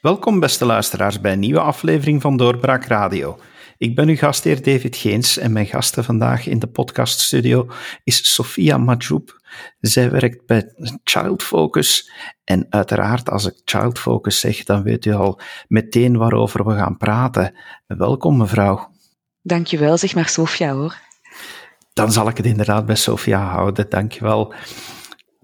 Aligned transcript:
Welkom, 0.00 0.40
beste 0.40 0.64
luisteraars, 0.64 1.20
bij 1.20 1.32
een 1.32 1.38
nieuwe 1.38 1.60
aflevering 1.60 2.22
van 2.22 2.36
Doorbraak 2.36 2.84
Radio. 2.84 3.38
Ik 3.78 3.94
ben 3.94 4.08
uw 4.08 4.16
gastheer 4.16 4.62
David 4.62 4.96
Geens 4.96 5.38
en 5.38 5.52
mijn 5.52 5.66
gasten 5.66 6.04
vandaag 6.04 6.46
in 6.46 6.58
de 6.58 6.66
podcaststudio 6.66 7.68
is 8.04 8.34
Sofia 8.34 8.78
Majoub. 8.78 9.40
Zij 9.80 10.10
werkt 10.10 10.46
bij 10.46 10.72
Child 11.04 11.42
Focus 11.42 12.10
en 12.44 12.66
uiteraard 12.70 13.30
als 13.30 13.46
ik 13.46 13.60
Child 13.64 13.98
Focus 13.98 14.40
zeg, 14.40 14.64
dan 14.64 14.82
weet 14.82 15.04
u 15.04 15.12
al 15.12 15.40
meteen 15.68 16.16
waarover 16.16 16.66
we 16.66 16.74
gaan 16.74 16.96
praten. 16.96 17.54
Welkom 17.86 18.36
mevrouw. 18.36 18.92
Dankjewel, 19.42 19.96
zeg 19.98 20.14
maar 20.14 20.28
Sofia 20.28 20.72
hoor. 20.72 20.96
Dan 21.92 22.12
zal 22.12 22.28
ik 22.28 22.36
het 22.36 22.46
inderdaad 22.46 22.86
bij 22.86 22.96
Sofia 22.96 23.40
houden, 23.40 23.86
dankjewel. 23.88 24.54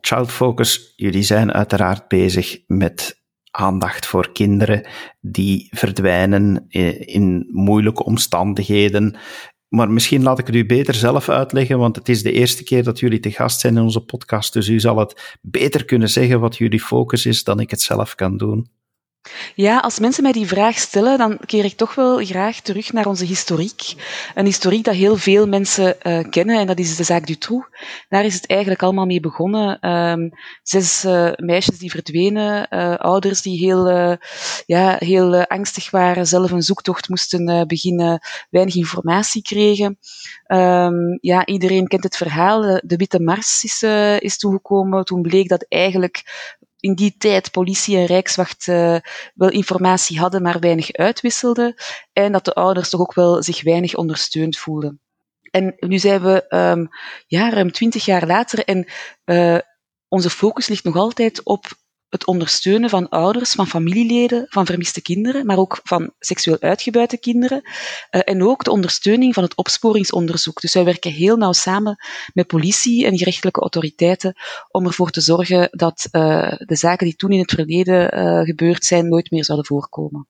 Child 0.01 0.30
Focus, 0.30 0.93
jullie 0.96 1.23
zijn 1.23 1.52
uiteraard 1.52 2.09
bezig 2.09 2.59
met 2.66 3.23
aandacht 3.55 4.07
voor 4.07 4.33
kinderen 4.33 4.87
die 5.21 5.69
verdwijnen 5.71 6.67
in 7.07 7.49
moeilijke 7.51 8.05
omstandigheden. 8.05 9.17
Maar 9.69 9.91
misschien 9.91 10.23
laat 10.23 10.39
ik 10.39 10.47
het 10.47 10.55
u 10.55 10.67
beter 10.67 10.95
zelf 10.95 11.29
uitleggen, 11.29 11.79
want 11.79 11.97
het 11.97 12.09
is 12.09 12.23
de 12.23 12.33
eerste 12.33 12.65
keer 12.65 12.85
dat 12.85 12.99
jullie 12.99 13.21
te 13.21 13.30
gast 13.30 13.61
zijn 13.61 13.77
in 13.77 13.83
onze 13.83 14.05
podcast. 14.05 14.53
Dus 14.53 14.69
u 14.69 14.80
zal 14.80 14.99
het 14.99 15.39
beter 15.41 15.85
kunnen 15.85 16.09
zeggen 16.09 16.41
wat 16.41 16.57
jullie 16.57 16.80
focus 16.80 17.27
is 17.27 17.45
dan 17.45 17.61
ik 17.61 17.71
het 17.71 17.80
zelf 17.80 18.15
kan 18.15 18.37
doen. 18.37 18.69
Ja, 19.55 19.78
als 19.78 19.98
mensen 19.98 20.23
mij 20.23 20.33
die 20.33 20.46
vraag 20.46 20.78
stellen, 20.78 21.19
dan 21.19 21.38
keer 21.46 21.65
ik 21.65 21.77
toch 21.77 21.95
wel 21.95 22.24
graag 22.24 22.60
terug 22.60 22.92
naar 22.92 23.06
onze 23.06 23.24
historiek. 23.24 23.95
Een 24.35 24.45
historiek 24.45 24.85
dat 24.85 24.95
heel 24.95 25.16
veel 25.16 25.46
mensen 25.46 25.96
uh, 26.02 26.18
kennen, 26.30 26.59
en 26.59 26.66
dat 26.66 26.79
is 26.79 26.96
de 26.96 27.02
zaak 27.02 27.26
Dutroux. 27.26 27.68
Daar 28.09 28.24
is 28.24 28.34
het 28.34 28.46
eigenlijk 28.46 28.82
allemaal 28.82 29.07
mee 29.07 29.21
begonnen. 29.21 29.90
Um, 29.90 30.30
zes 30.62 31.04
uh, 31.04 31.32
meisjes 31.37 31.79
die 31.79 31.90
verdwenen, 31.90 32.66
uh, 32.71 32.96
ouders 32.96 33.43
die 33.43 33.59
heel, 33.59 33.88
ja, 34.66 34.96
heel 34.99 35.45
angstig 35.45 35.90
waren, 35.90 36.27
zelf 36.27 36.51
een 36.51 36.62
zoektocht 36.62 37.09
moesten 37.09 37.66
beginnen, 37.66 38.21
weinig 38.51 38.74
informatie 38.74 39.43
kregen. 39.43 39.99
Um, 40.46 41.18
ja, 41.21 41.46
iedereen 41.46 41.88
kent 41.88 42.04
het 42.04 42.16
verhaal. 42.16 42.80
De 42.84 42.96
Witte 42.96 43.21
Mars 43.21 43.65
is, 43.65 43.82
is 44.18 44.38
toegekomen. 44.38 45.04
Toen 45.04 45.23
bleek 45.23 45.49
dat 45.49 45.66
eigenlijk 45.68 46.23
in 46.85 46.95
die 46.95 47.15
tijd 47.18 47.51
politie 47.51 47.96
en 47.96 48.07
rijkswacht 48.07 48.66
uh, 48.66 48.96
wel 49.35 49.51
informatie 49.51 50.18
hadden, 50.18 50.43
maar 50.43 50.60
weinig 50.60 50.93
uitwisselden. 50.93 51.74
En 52.13 52.32
dat 52.32 52.45
de 52.45 52.54
ouders 52.54 52.88
toch 52.88 53.01
ook 53.01 53.15
wel 53.15 53.43
zich 53.43 53.63
weinig 53.63 53.95
ondersteund 53.95 54.59
voelden. 54.59 55.01
En 55.51 55.74
nu 55.79 55.99
zijn 55.99 56.23
we 56.23 56.45
um, 56.49 56.88
ja, 57.27 57.51
ruim 57.51 57.73
twintig 57.73 58.05
jaar 58.05 58.27
later 58.27 58.65
en 58.65 58.87
uh, 59.24 59.59
onze 60.09 60.30
focus 60.30 60.68
ligt 60.68 60.85
nog 60.85 60.96
altijd 60.96 61.45
op 61.45 61.65
het 62.15 62.26
ondersteunen 62.26 62.90
van 62.90 63.09
ouders, 63.09 63.52
van 63.52 63.66
familieleden, 63.66 64.47
van 64.48 64.66
vermiste 64.66 65.03
kinderen, 65.03 65.47
maar 65.47 65.59
ook 65.59 65.81
van 65.82 66.12
seksueel 66.19 66.60
uitgebuite 66.60 67.19
kinderen. 67.19 67.60
Uh, 67.65 68.21
en 68.25 68.43
ook 68.43 68.65
de 68.65 68.71
ondersteuning 68.71 69.34
van 69.34 69.43
het 69.43 69.56
opsporingsonderzoek. 69.56 70.60
Dus 70.60 70.75
wij 70.75 70.84
werken 70.84 71.12
heel 71.12 71.37
nauw 71.37 71.53
samen 71.53 71.97
met 72.32 72.47
politie 72.47 73.06
en 73.06 73.19
gerechtelijke 73.19 73.60
autoriteiten 73.60 74.34
om 74.71 74.87
ervoor 74.87 75.10
te 75.10 75.21
zorgen 75.21 75.69
dat 75.71 76.09
uh, 76.12 76.53
de 76.59 76.76
zaken 76.76 77.06
die 77.06 77.16
toen 77.16 77.32
in 77.32 77.41
het 77.41 77.53
verleden 77.53 78.19
uh, 78.19 78.41
gebeurd 78.41 78.84
zijn 78.84 79.09
nooit 79.09 79.31
meer 79.31 79.44
zouden 79.44 79.66
voorkomen 79.66 80.28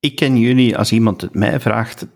ik 0.00 0.16
ken 0.16 0.38
jullie, 0.38 0.76
als 0.78 0.92
iemand 0.92 1.20
het 1.20 1.34
mij 1.34 1.60
vraagt, 1.60 2.06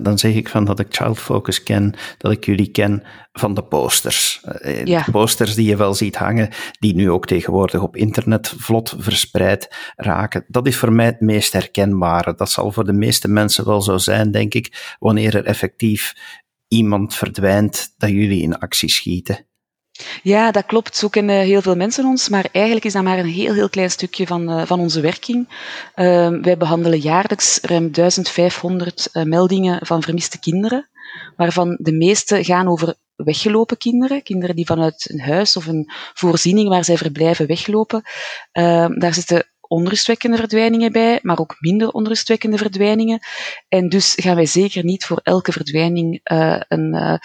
dan 0.00 0.18
zeg 0.18 0.34
ik 0.34 0.48
van 0.48 0.64
dat 0.64 0.80
ik 0.80 0.86
Child 0.90 1.18
Focus 1.18 1.62
ken, 1.62 1.94
dat 2.18 2.32
ik 2.32 2.44
jullie 2.44 2.70
ken 2.70 3.02
van 3.32 3.54
de 3.54 3.62
posters. 3.64 4.40
Eh, 4.42 4.84
ja. 4.84 5.02
De 5.02 5.10
posters 5.10 5.54
die 5.54 5.68
je 5.68 5.76
wel 5.76 5.94
ziet 5.94 6.16
hangen, 6.16 6.48
die 6.78 6.94
nu 6.94 7.10
ook 7.10 7.26
tegenwoordig 7.26 7.82
op 7.82 7.96
internet 7.96 8.54
vlot 8.56 8.94
verspreid 8.98 9.92
raken. 9.96 10.44
Dat 10.48 10.66
is 10.66 10.76
voor 10.76 10.92
mij 10.92 11.06
het 11.06 11.20
meest 11.20 11.52
herkenbare. 11.52 12.34
Dat 12.34 12.50
zal 12.50 12.72
voor 12.72 12.84
de 12.84 12.92
meeste 12.92 13.28
mensen 13.28 13.64
wel 13.64 13.82
zo 13.82 13.98
zijn, 13.98 14.30
denk 14.30 14.54
ik, 14.54 14.96
wanneer 14.98 15.36
er 15.36 15.44
effectief 15.44 16.14
iemand 16.68 17.14
verdwijnt, 17.14 17.94
dat 17.96 18.10
jullie 18.10 18.42
in 18.42 18.58
actie 18.58 18.90
schieten. 18.90 19.46
Ja, 20.22 20.50
dat 20.50 20.66
klopt. 20.66 20.96
Zo 20.96 21.08
kennen 21.08 21.40
heel 21.40 21.62
veel 21.62 21.76
mensen 21.76 22.04
ons, 22.04 22.28
maar 22.28 22.48
eigenlijk 22.52 22.84
is 22.84 22.92
dat 22.92 23.02
maar 23.02 23.18
een 23.18 23.26
heel, 23.26 23.54
heel 23.54 23.68
klein 23.68 23.90
stukje 23.90 24.26
van, 24.26 24.50
uh, 24.50 24.66
van 24.66 24.80
onze 24.80 25.00
werking. 25.00 25.48
Uh, 25.96 26.28
wij 26.40 26.56
behandelen 26.56 26.98
jaarlijks 26.98 27.58
ruim 27.62 27.92
1500 27.92 29.08
uh, 29.12 29.22
meldingen 29.22 29.86
van 29.86 30.02
vermiste 30.02 30.38
kinderen, 30.38 30.88
waarvan 31.36 31.76
de 31.80 31.92
meeste 31.92 32.44
gaan 32.44 32.68
over 32.68 32.94
weggelopen 33.16 33.76
kinderen, 33.76 34.22
kinderen 34.22 34.56
die 34.56 34.66
vanuit 34.66 35.10
een 35.10 35.20
huis 35.20 35.56
of 35.56 35.66
een 35.66 35.90
voorziening 36.14 36.68
waar 36.68 36.84
zij 36.84 36.96
verblijven 36.96 37.46
weglopen. 37.46 38.02
Ehm, 38.52 38.98
daar 38.98 39.14
zitten 39.14 39.46
onrustwekkende 39.60 40.36
verdwijningen 40.36 40.92
bij, 40.92 41.18
maar 41.22 41.38
ook 41.38 41.56
minder 41.58 41.90
onrustwekkende 41.90 42.58
verdwijningen. 42.58 43.20
En 43.68 43.88
dus 43.88 44.14
gaan 44.16 44.34
wij 44.34 44.46
zeker 44.46 44.84
niet 44.84 45.04
voor 45.04 45.20
elke 45.22 45.52
verdwijning 45.52 46.20
uh, 46.32 46.60
een, 46.68 47.20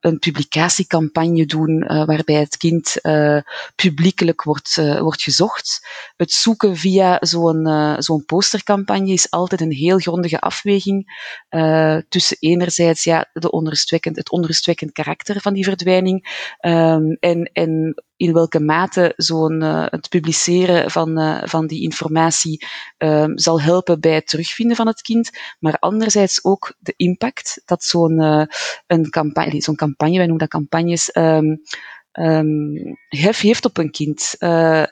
een 0.00 0.18
publicatiecampagne 0.18 1.46
doen 1.46 1.70
uh, 1.70 2.04
waarbij 2.04 2.34
het 2.34 2.56
kind 2.56 2.96
uh, 3.02 3.40
publiekelijk 3.74 4.42
wordt, 4.42 4.76
uh, 4.76 5.00
wordt 5.00 5.22
gezocht. 5.22 5.86
Het 6.16 6.32
zoeken 6.32 6.76
via 6.76 7.16
zo'n 7.20 7.94
zo'n 7.98 8.24
postercampagne 8.24 9.12
is 9.12 9.30
altijd 9.30 9.60
een 9.60 9.72
heel 9.72 9.98
grondige 9.98 10.40
afweging 10.40 11.24
tussen 12.08 12.36
enerzijds 12.40 13.04
ja, 13.04 13.30
de 13.32 13.50
onrustwekkend, 13.50 14.16
het 14.16 14.30
onrustwekkend 14.30 14.92
karakter 14.92 15.40
van 15.40 15.52
die 15.52 15.64
verdwijning 15.64 16.44
um, 16.60 17.16
en, 17.20 17.50
en 17.52 18.02
in 18.16 18.32
welke 18.32 18.60
mate 18.60 19.12
zo'n 19.16 19.60
het 19.62 20.08
publiceren 20.08 20.90
van, 20.90 21.40
van 21.44 21.66
die 21.66 21.82
informatie 21.82 22.66
um, 22.98 23.38
zal 23.38 23.60
helpen 23.60 24.00
bij 24.00 24.14
het 24.14 24.26
terugvinden 24.26 24.76
van 24.76 24.86
het 24.86 25.00
kind, 25.00 25.30
maar 25.58 25.78
anderzijds 25.78 26.44
ook 26.44 26.74
de 26.78 26.94
impact 26.96 27.62
dat 27.64 27.84
zo'n 27.84 28.20
een 28.86 29.10
campagne, 29.10 29.60
zo'n 29.60 29.76
campagne 29.76 29.95
campagne, 29.96 30.16
wij 30.16 30.26
noemen 30.26 30.48
dat 30.48 30.60
campagnes, 30.60 31.16
um, 31.16 31.60
hef 33.08 33.40
heeft 33.40 33.64
op 33.64 33.78
een 33.78 33.90
kind. 33.90 34.34
Uh, 34.38 34.84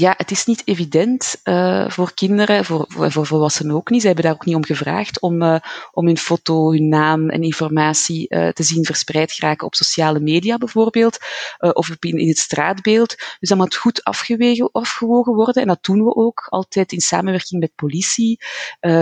ja, 0.00 0.14
het 0.16 0.30
is 0.30 0.44
niet 0.44 0.62
evident 0.64 1.40
uh, 1.44 1.88
voor 1.88 2.14
kinderen, 2.14 2.64
voor, 2.64 2.84
voor, 2.88 3.12
voor, 3.12 3.26
volwassenen 3.26 3.74
ook 3.74 3.90
niet. 3.90 4.00
Ze 4.00 4.06
hebben 4.06 4.24
daar 4.24 4.34
ook 4.34 4.44
niet 4.44 4.54
om 4.54 4.64
gevraagd 4.64 5.20
om, 5.20 5.42
uh, 5.42 5.58
om 5.92 6.06
hun 6.06 6.18
foto, 6.18 6.70
hun 6.70 6.88
naam 6.88 7.30
en 7.30 7.42
informatie 7.42 8.26
uh, 8.28 8.48
te 8.48 8.62
zien 8.62 8.84
verspreid 8.84 9.32
geraken 9.32 9.66
op 9.66 9.74
sociale 9.74 10.20
media 10.20 10.58
bijvoorbeeld, 10.58 11.18
of 11.58 11.96
in, 11.98 12.18
in 12.18 12.28
het 12.28 12.38
straatbeeld. 12.38 13.16
Dus 13.38 13.48
dat 13.48 13.58
moet 13.58 13.76
goed 13.76 14.04
afgewegen, 14.04 14.72
afgewogen 14.72 15.34
worden 15.34 15.62
en 15.62 15.68
dat 15.68 15.84
doen 15.84 16.04
we 16.04 16.14
ook 16.14 16.46
altijd 16.48 16.92
in 16.92 17.00
samenwerking 17.00 17.60
met 17.60 17.74
politie, 17.74 18.38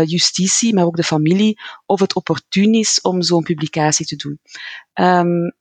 justitie, 0.04 0.74
maar 0.74 0.84
ook 0.84 0.96
de 0.96 1.02
familie, 1.02 1.60
of 1.86 2.00
het 2.00 2.14
opportun 2.14 2.72
is 2.72 3.00
om 3.00 3.22
zo'n 3.22 3.42
publicatie 3.42 4.06
te 4.06 4.16
doen. 4.16 4.38
Um, 4.94 5.52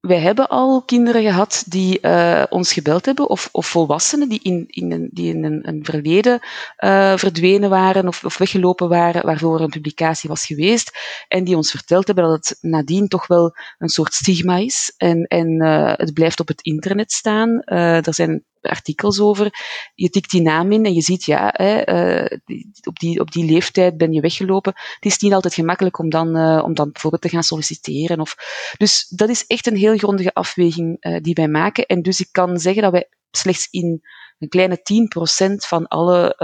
wij 0.00 0.18
hebben 0.18 0.48
al 0.48 0.82
kinderen 0.82 1.22
gehad 1.22 1.64
die 1.66 1.98
uh, 2.02 2.44
ons 2.48 2.72
gebeld 2.72 3.04
hebben, 3.04 3.28
of, 3.28 3.48
of 3.52 3.66
volwassenen 3.66 4.28
die 4.28 4.40
in, 4.42 4.64
in, 4.66 4.92
een, 4.92 5.08
die 5.12 5.34
in 5.34 5.44
een, 5.44 5.68
een 5.68 5.84
verleden 5.84 6.40
uh, 6.84 7.16
verdwenen 7.16 7.70
waren 7.70 8.08
of, 8.08 8.24
of 8.24 8.38
weggelopen 8.38 8.88
waren, 8.88 9.26
waarvoor 9.26 9.60
een 9.60 9.68
publicatie 9.68 10.28
was 10.28 10.46
geweest, 10.46 10.98
en 11.28 11.44
die 11.44 11.56
ons 11.56 11.70
verteld 11.70 12.06
hebben 12.06 12.24
dat 12.24 12.48
het 12.48 12.58
nadien 12.60 13.08
toch 13.08 13.26
wel 13.26 13.54
een 13.78 13.88
soort 13.88 14.14
stigma 14.14 14.56
is 14.56 14.94
en, 14.96 15.24
en 15.24 15.62
uh, 15.62 15.92
het 15.96 16.12
blijft 16.12 16.40
op 16.40 16.48
het 16.48 16.62
internet 16.62 17.12
staan. 17.12 17.62
er 17.64 18.14
zijn 18.14 18.44
artikels 18.60 19.20
over. 19.20 19.50
Je 19.94 20.10
tikt 20.10 20.30
die 20.30 20.42
naam 20.42 20.72
in 20.72 20.84
en 20.84 20.94
je 20.94 21.00
ziet, 21.00 21.24
ja, 21.24 21.54
hè, 21.56 21.88
uh, 22.20 22.38
op, 22.84 22.98
die, 22.98 23.20
op 23.20 23.30
die 23.30 23.44
leeftijd 23.44 23.96
ben 23.96 24.12
je 24.12 24.20
weggelopen. 24.20 24.72
Het 24.74 25.04
is 25.04 25.18
niet 25.18 25.32
altijd 25.32 25.54
gemakkelijk 25.54 25.98
om 25.98 26.10
dan, 26.10 26.36
uh, 26.36 26.62
om 26.64 26.74
dan 26.74 26.92
bijvoorbeeld 26.92 27.22
te 27.22 27.28
gaan 27.28 27.42
solliciteren. 27.42 28.20
Of, 28.20 28.36
dus 28.76 29.08
dat 29.08 29.28
is 29.28 29.46
echt 29.46 29.66
een 29.66 29.76
heel 29.76 29.96
grondige 29.96 30.34
afweging 30.34 30.96
uh, 31.00 31.16
die 31.20 31.34
wij 31.34 31.48
maken. 31.48 31.86
En 31.86 32.02
dus 32.02 32.20
ik 32.20 32.28
kan 32.32 32.58
zeggen 32.58 32.82
dat 32.82 32.92
wij 32.92 33.08
slechts 33.30 33.68
in 33.70 34.02
een 34.38 34.48
kleine 34.48 34.78
10% 34.78 35.54
van 35.54 35.86
alle 35.86 36.34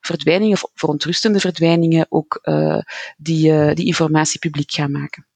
verdwijningen, 0.00 0.54
of 0.54 0.70
verontrustende 0.74 1.40
verdwijningen, 1.40 2.06
ook 2.08 2.40
die, 3.16 3.74
die 3.74 3.86
informatie 3.86 4.38
publiek 4.38 4.72
gaan 4.72 4.90
maken 4.90 5.26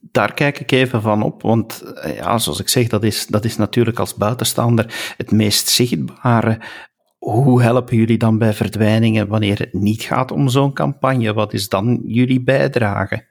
daar 0.00 0.34
kijk 0.34 0.60
ik 0.60 0.70
even 0.70 1.02
van 1.02 1.22
op, 1.22 1.42
want 1.42 1.80
eh, 1.80 2.16
ja, 2.16 2.38
zoals 2.38 2.60
ik 2.60 2.68
zeg, 2.68 2.88
dat 2.88 3.04
is, 3.04 3.26
dat 3.26 3.44
is 3.44 3.56
natuurlijk 3.56 3.98
als 3.98 4.14
buitenstaander 4.14 5.14
het 5.16 5.30
meest 5.30 5.68
zichtbare. 5.68 6.60
Hoe 7.18 7.62
helpen 7.62 7.96
jullie 7.96 8.18
dan 8.18 8.38
bij 8.38 8.52
verdwijningen 8.52 9.28
wanneer 9.28 9.58
het 9.58 9.72
niet 9.72 10.02
gaat 10.02 10.32
om 10.32 10.48
zo'n 10.48 10.72
campagne? 10.72 11.32
Wat 11.34 11.52
is 11.52 11.68
dan 11.68 12.02
jullie 12.04 12.42
bijdrage? 12.42 13.26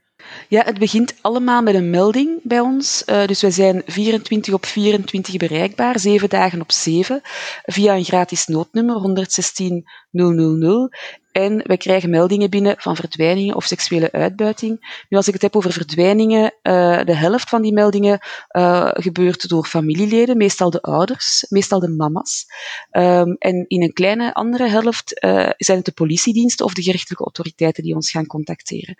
Ja, 0.48 0.64
het 0.64 0.80
begint 0.80 1.16
allemaal 1.22 1.62
met 1.62 1.76
een 1.76 1.90
melding 1.90 2.40
bij 2.44 2.60
ons. 2.60 3.04
Uh, 3.06 3.26
dus 3.26 3.42
wij 3.42 3.52
zijn 3.52 3.82
24 3.86 4.54
op 4.54 4.66
24 4.66 5.38
bereikbaar, 5.38 6.00
7 6.00 6.30
dagen 6.30 6.62
op 6.62 6.72
7, 6.72 7.22
via 7.64 7.96
een 7.96 8.04
gratis 8.04 8.48
noodnummer 8.48 8.96
116 8.96 9.86
000. 10.12 10.90
En 11.38 11.62
wij 11.64 11.78
krijgen 11.78 12.10
meldingen 12.10 12.50
binnen 12.50 12.76
van 12.78 12.96
verdwijningen 12.96 13.56
of 13.56 13.66
seksuele 13.66 14.12
uitbuiting. 14.12 15.04
Nu, 15.10 15.18
als 15.18 15.28
ik 15.28 15.34
het 15.34 15.42
heb 15.42 15.56
over 15.56 15.72
verdwijningen, 15.72 16.44
uh, 16.64 17.04
de 17.04 17.16
helft 17.16 17.50
van 17.50 17.62
die 17.62 17.74
meldingen 17.74 18.20
uh, 18.52 18.90
gebeurt 18.94 19.50
door 19.50 19.66
familieleden, 19.66 20.38
meestal 20.38 20.70
de 20.70 20.82
ouders, 20.82 21.46
meestal 21.50 21.80
de 21.80 21.90
mama's. 21.90 22.46
Um, 22.92 23.36
en 23.40 23.66
in 23.68 23.82
een 23.82 23.94
kleine 23.94 24.34
andere 24.34 24.70
helft 24.70 25.24
uh, 25.24 25.50
zijn 25.58 25.78
het 25.78 25.86
de 25.86 25.92
politiediensten 25.92 26.66
of 26.66 26.74
de 26.74 26.82
gerechtelijke 26.82 27.24
autoriteiten 27.24 27.84
die 27.84 27.96
ons 27.96 28.12
gaan 28.12 28.26
contacteren. 28.26 28.96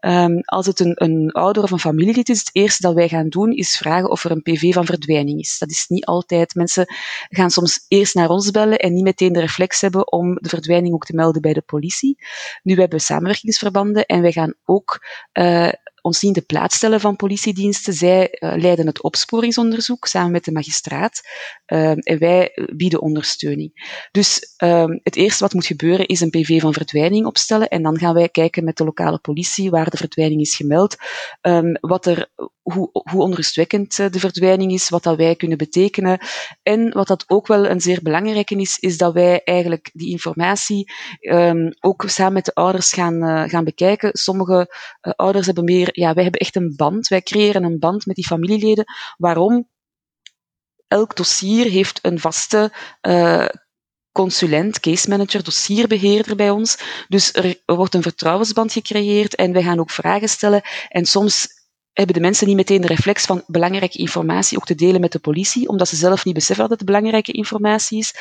Um, 0.00 0.40
als 0.44 0.66
het 0.66 0.80
een, 0.80 0.92
een 0.94 1.30
ouder 1.32 1.62
of 1.62 1.70
een 1.70 1.78
familielid 1.78 2.28
is, 2.28 2.38
het 2.38 2.50
eerste 2.52 2.82
dat 2.82 2.94
wij 2.94 3.08
gaan 3.08 3.28
doen 3.28 3.52
is 3.52 3.76
vragen 3.76 4.10
of 4.10 4.24
er 4.24 4.30
een 4.30 4.42
PV 4.42 4.72
van 4.72 4.86
verdwijning 4.86 5.40
is. 5.40 5.58
Dat 5.58 5.70
is 5.70 5.84
niet 5.88 6.04
altijd. 6.04 6.54
Mensen 6.54 6.86
gaan 7.28 7.50
soms 7.50 7.84
eerst 7.88 8.14
naar 8.14 8.28
ons 8.28 8.50
bellen 8.50 8.78
en 8.78 8.92
niet 8.92 9.04
meteen 9.04 9.32
de 9.32 9.40
reflex 9.40 9.80
hebben 9.80 10.12
om 10.12 10.34
de 10.40 10.48
verdwijning 10.48 10.94
ook 10.94 11.04
te 11.04 11.14
melden 11.14 11.42
bij 11.42 11.52
de 11.52 11.62
politie. 11.72 12.16
Nu, 12.62 12.74
we 12.74 12.98
samenwerkingsverbanden 12.98 14.06
en 14.06 14.22
wij 14.22 14.32
gaan 14.32 14.54
ook 14.64 15.06
uh, 15.32 15.72
ons 16.02 16.22
niet 16.22 16.36
in 16.36 16.40
de 16.40 16.46
plaats 16.46 16.76
stellen 16.76 17.00
van 17.00 17.16
politiediensten. 17.16 17.92
Zij 17.92 18.28
uh, 18.30 18.52
leiden 18.56 18.86
het 18.86 19.02
opsporingsonderzoek 19.02 20.06
samen 20.06 20.30
met 20.30 20.44
de 20.44 20.52
magistraat 20.52 21.20
uh, 21.66 21.90
en 21.90 22.18
wij 22.18 22.50
bieden 22.76 23.00
ondersteuning. 23.00 23.98
Dus 24.10 24.54
uh, 24.64 24.84
het 25.02 25.16
eerste 25.16 25.42
wat 25.42 25.52
moet 25.52 25.66
gebeuren 25.66 26.06
is 26.06 26.20
een 26.20 26.30
PV 26.30 26.60
van 26.60 26.72
verdwijning 26.72 27.26
opstellen 27.26 27.68
en 27.68 27.82
dan 27.82 27.98
gaan 27.98 28.14
wij 28.14 28.28
kijken 28.28 28.64
met 28.64 28.76
de 28.76 28.84
lokale 28.84 29.18
politie 29.18 29.70
waar 29.70 29.90
de 29.90 29.96
verdwijning 29.96 30.40
is 30.40 30.56
gemeld, 30.56 30.96
um, 31.40 31.72
wat 31.80 32.06
er, 32.06 32.30
hoe, 32.62 32.90
hoe 32.92 33.22
onrustwekkend 33.22 33.96
de 33.96 34.18
verdwijning 34.18 34.72
is, 34.72 34.88
wat 34.88 35.02
dat 35.02 35.16
wij 35.16 35.36
kunnen 35.36 35.58
betekenen. 35.58 36.18
En 36.62 36.92
wat 36.92 37.06
dat 37.06 37.24
ook 37.26 37.46
wel 37.46 37.66
een 37.66 37.80
zeer 37.80 38.02
belangrijke 38.02 38.54
is, 38.54 38.78
is 38.78 38.98
dat 38.98 39.12
wij 39.12 39.42
eigenlijk 39.44 39.90
die 39.92 40.10
informatie 40.10 40.92
um, 41.20 41.74
ook 41.80 42.04
samen 42.06 42.32
met 42.32 42.44
de 42.44 42.54
ouders 42.54 42.92
gaan, 42.92 43.48
gaan 43.50 43.64
bekijken. 43.64 44.10
Sommige 44.12 44.74
ouders 45.00 45.46
hebben 45.46 45.64
meer 45.64 45.88
ja, 45.92 46.14
wij 46.14 46.22
hebben 46.22 46.40
echt 46.40 46.56
een 46.56 46.74
band. 46.76 47.08
Wij 47.08 47.22
creëren 47.22 47.64
een 47.64 47.78
band 47.78 48.06
met 48.06 48.16
die 48.16 48.26
familieleden. 48.26 48.84
Waarom? 49.16 49.68
Elk 50.88 51.16
dossier 51.16 51.70
heeft 51.70 51.98
een 52.02 52.20
vaste 52.20 52.72
uh, 53.08 53.46
consulent, 54.12 54.80
case 54.80 55.08
manager, 55.08 55.44
dossierbeheerder 55.44 56.36
bij 56.36 56.50
ons. 56.50 56.78
Dus 57.08 57.34
er 57.34 57.56
wordt 57.66 57.94
een 57.94 58.02
vertrouwensband 58.02 58.72
gecreëerd 58.72 59.34
en 59.34 59.52
wij 59.52 59.62
gaan 59.62 59.80
ook 59.80 59.90
vragen 59.90 60.28
stellen. 60.28 60.62
En 60.88 61.04
soms 61.04 61.48
hebben 61.92 62.14
de 62.14 62.20
mensen 62.20 62.46
niet 62.46 62.56
meteen 62.56 62.80
de 62.80 62.86
reflex 62.86 63.24
van 63.24 63.42
belangrijke 63.46 63.98
informatie 63.98 64.56
ook 64.56 64.66
te 64.66 64.74
delen 64.74 65.00
met 65.00 65.12
de 65.12 65.18
politie, 65.18 65.68
omdat 65.68 65.88
ze 65.88 65.96
zelf 65.96 66.24
niet 66.24 66.34
beseffen 66.34 66.68
dat 66.68 66.78
het 66.78 66.86
belangrijke 66.86 67.32
informatie 67.32 67.98
is. 67.98 68.14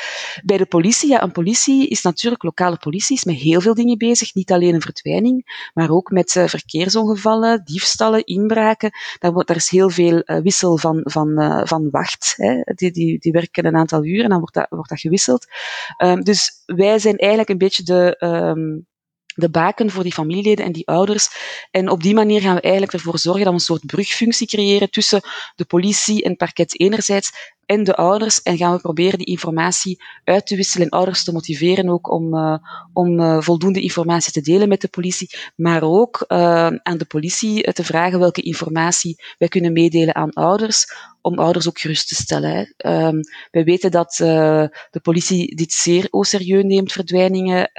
Bij 0.44 0.58
de 0.58 0.66
politie, 0.66 1.10
ja, 1.10 1.24
een 1.24 1.32
politie 1.32 1.88
is 1.88 2.02
natuurlijk, 2.02 2.44
lokale 2.44 2.78
politie 2.78 3.16
is 3.16 3.24
met 3.24 3.36
heel 3.36 3.62
veel 3.62 3.74
dingen 3.74 3.98
bezig, 3.98 4.34
niet 4.34 4.52
alleen 4.52 4.74
een 4.74 4.82
verdwijning, 4.82 5.70
maar 5.74 5.90
ook 5.90 6.12
met 6.12 6.36
uh, 6.36 6.48
verkeersongevallen, 6.48 7.62
diefstallen, 7.64 8.26
inbraken. 8.26 8.92
Daar, 9.20 9.34
wordt, 9.34 9.48
daar 9.48 9.58
is 9.58 9.70
heel 9.70 9.90
veel 9.90 10.22
uh, 10.26 10.42
wissel 10.42 10.78
van, 10.78 11.02
van, 11.04 11.42
uh, 11.42 11.62
van 11.64 11.90
wacht. 11.90 12.34
Hè. 12.38 12.62
Die, 12.76 12.92
die, 12.92 13.20
die 13.20 13.32
werken 13.32 13.66
een 13.66 13.76
aantal 13.76 14.06
uren 14.06 14.24
en 14.24 14.30
dan 14.30 14.40
wordt 14.40 14.54
dat, 14.54 14.68
wordt 14.70 14.90
dat 14.90 15.00
gewisseld. 15.00 15.46
Um, 15.98 16.24
dus 16.24 16.52
wij 16.66 17.00
zijn 17.00 17.18
eigenlijk 17.18 17.50
een 17.50 17.58
beetje 17.58 17.84
de, 17.84 18.16
um, 18.20 18.90
de 19.36 19.50
baken 19.50 19.90
voor 19.90 20.04
die 20.04 20.14
familieleden 20.14 20.66
en 20.66 20.72
die 20.72 20.88
ouders. 20.88 21.30
En 21.72 21.90
op 21.90 22.04
die 22.04 22.14
manier 22.14 22.42
gaan 22.42 22.56
we 22.56 22.62
eigenlijk 22.62 22.94
ervoor 22.94 23.20
zorgen 23.20 23.44
dat 23.44 23.54
we 23.54 23.60
een 23.60 23.66
soort 23.66 23.86
brugfunctie 23.86 24.48
creëren 24.48 24.90
tussen 24.90 25.22
de 25.56 25.66
politie 25.66 26.24
en 26.24 26.30
het 26.30 26.38
parket 26.38 26.80
enerzijds 26.80 27.32
en 27.66 27.84
de 27.84 27.96
ouders. 27.96 28.42
En 28.42 28.58
gaan 28.58 28.74
we 28.74 28.82
proberen 28.82 29.18
die 29.18 29.28
informatie 29.28 30.04
uit 30.24 30.48
te 30.48 30.56
wisselen 30.56 30.86
en 30.86 30.98
ouders 30.98 31.24
te 31.24 31.32
motiveren 31.32 31.90
ook 31.90 32.12
om, 32.12 32.36
uh, 32.36 32.58
om 32.94 33.20
uh, 33.20 33.42
voldoende 33.42 33.82
informatie 33.82 34.32
te 34.32 34.42
delen 34.42 34.70
met 34.70 34.82
de 34.82 34.88
politie. 34.88 35.30
Maar 35.56 35.84
ook 35.84 36.26
uh, 36.28 36.38
aan 36.68 36.98
de 36.98 37.06
politie 37.06 37.74
te 37.74 37.84
vragen 37.84 38.20
welke 38.20 38.42
informatie 38.42 39.24
wij 39.38 39.48
kunnen 39.48 39.74
meedelen 39.74 40.16
aan 40.16 40.34
ouders. 40.34 40.86
Om 41.22 41.40
ouders 41.40 41.68
ook 41.68 41.80
gerust 41.80 42.08
te 42.08 42.16
stellen. 42.16 42.52
Hè. 42.52 42.92
Um, 43.08 43.20
wij 43.52 43.64
weten 43.64 43.92
dat 43.92 44.14
de 44.16 45.00
politie 45.02 45.56
dit 45.56 45.74
zeer 45.74 46.08
serieus 46.10 46.64
neemt, 46.64 46.92
verdwijningen. 46.92 47.72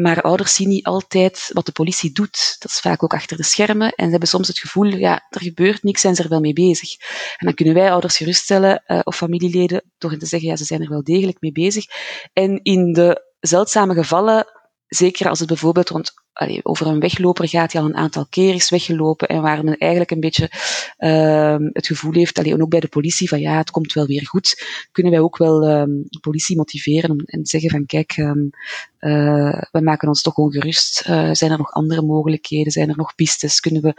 Maar 0.00 0.20
ouders 0.20 0.54
zien 0.54 0.68
niet 0.68 0.84
altijd 0.84 1.50
wat 1.52 1.66
de 1.66 1.72
politie 1.72 2.12
doet. 2.12 2.56
Dat 2.58 2.70
is 2.70 2.80
vaak 2.80 3.02
ook 3.02 3.14
achter 3.14 3.36
de 3.36 3.42
schermen. 3.42 3.92
En 3.92 4.04
ze 4.04 4.10
hebben 4.10 4.28
soms 4.28 4.48
het 4.48 4.58
gevoel, 4.58 4.86
ja, 4.86 5.26
er 5.30 5.40
gebeurt 5.40 5.82
niks, 5.82 6.00
zijn 6.00 6.14
ze 6.14 6.22
er 6.22 6.28
wel 6.28 6.40
mee 6.40 6.52
bezig. 6.52 6.96
En 7.36 7.46
dan 7.46 7.54
kunnen 7.54 7.74
wij 7.74 7.90
ouders 7.90 8.16
geruststellen, 8.16 8.82
uh, 8.86 9.00
of 9.02 9.16
familieleden, 9.16 9.82
door 9.98 10.16
te 10.16 10.26
zeggen, 10.26 10.48
ja, 10.48 10.56
ze 10.56 10.64
zijn 10.64 10.82
er 10.82 10.88
wel 10.88 11.02
degelijk 11.02 11.40
mee 11.40 11.52
bezig. 11.52 11.84
En 12.32 12.60
in 12.62 12.92
de 12.92 13.28
zeldzame 13.40 13.94
gevallen, 13.94 14.46
zeker 14.90 15.28
als 15.28 15.38
het 15.38 15.48
bijvoorbeeld 15.48 15.88
rond 15.88 16.12
allee, 16.32 16.64
over 16.64 16.86
een 16.86 17.00
wegloper 17.00 17.48
gaat 17.48 17.70
die 17.70 17.80
al 17.80 17.86
een 17.86 17.96
aantal 17.96 18.26
keer 18.26 18.54
is 18.54 18.70
weggelopen 18.70 19.28
en 19.28 19.42
waar 19.42 19.64
men 19.64 19.76
eigenlijk 19.76 20.10
een 20.10 20.20
beetje 20.20 20.50
uh, 20.98 21.56
het 21.72 21.86
gevoel 21.86 22.12
heeft, 22.12 22.38
allee, 22.38 22.62
ook 22.62 22.68
bij 22.68 22.80
de 22.80 22.88
politie, 22.88 23.28
van 23.28 23.40
ja, 23.40 23.56
het 23.56 23.70
komt 23.70 23.92
wel 23.92 24.06
weer 24.06 24.26
goed, 24.26 24.64
kunnen 24.92 25.12
wij 25.12 25.20
ook 25.20 25.36
wel 25.36 25.70
um, 25.70 26.04
de 26.08 26.18
politie 26.20 26.56
motiveren 26.56 27.16
en 27.24 27.46
zeggen 27.46 27.70
van 27.70 27.86
kijk, 27.86 28.16
um, 28.16 28.50
uh, 29.00 29.62
we 29.70 29.80
maken 29.80 30.08
ons 30.08 30.22
toch 30.22 30.36
ongerust. 30.36 31.08
Uh, 31.08 31.30
zijn 31.32 31.50
er 31.50 31.58
nog 31.58 31.72
andere 31.72 32.02
mogelijkheden? 32.02 32.72
Zijn 32.72 32.88
er 32.88 32.96
nog 32.96 33.14
pistes? 33.14 33.60
Kunnen 33.60 33.82
we 33.82 33.94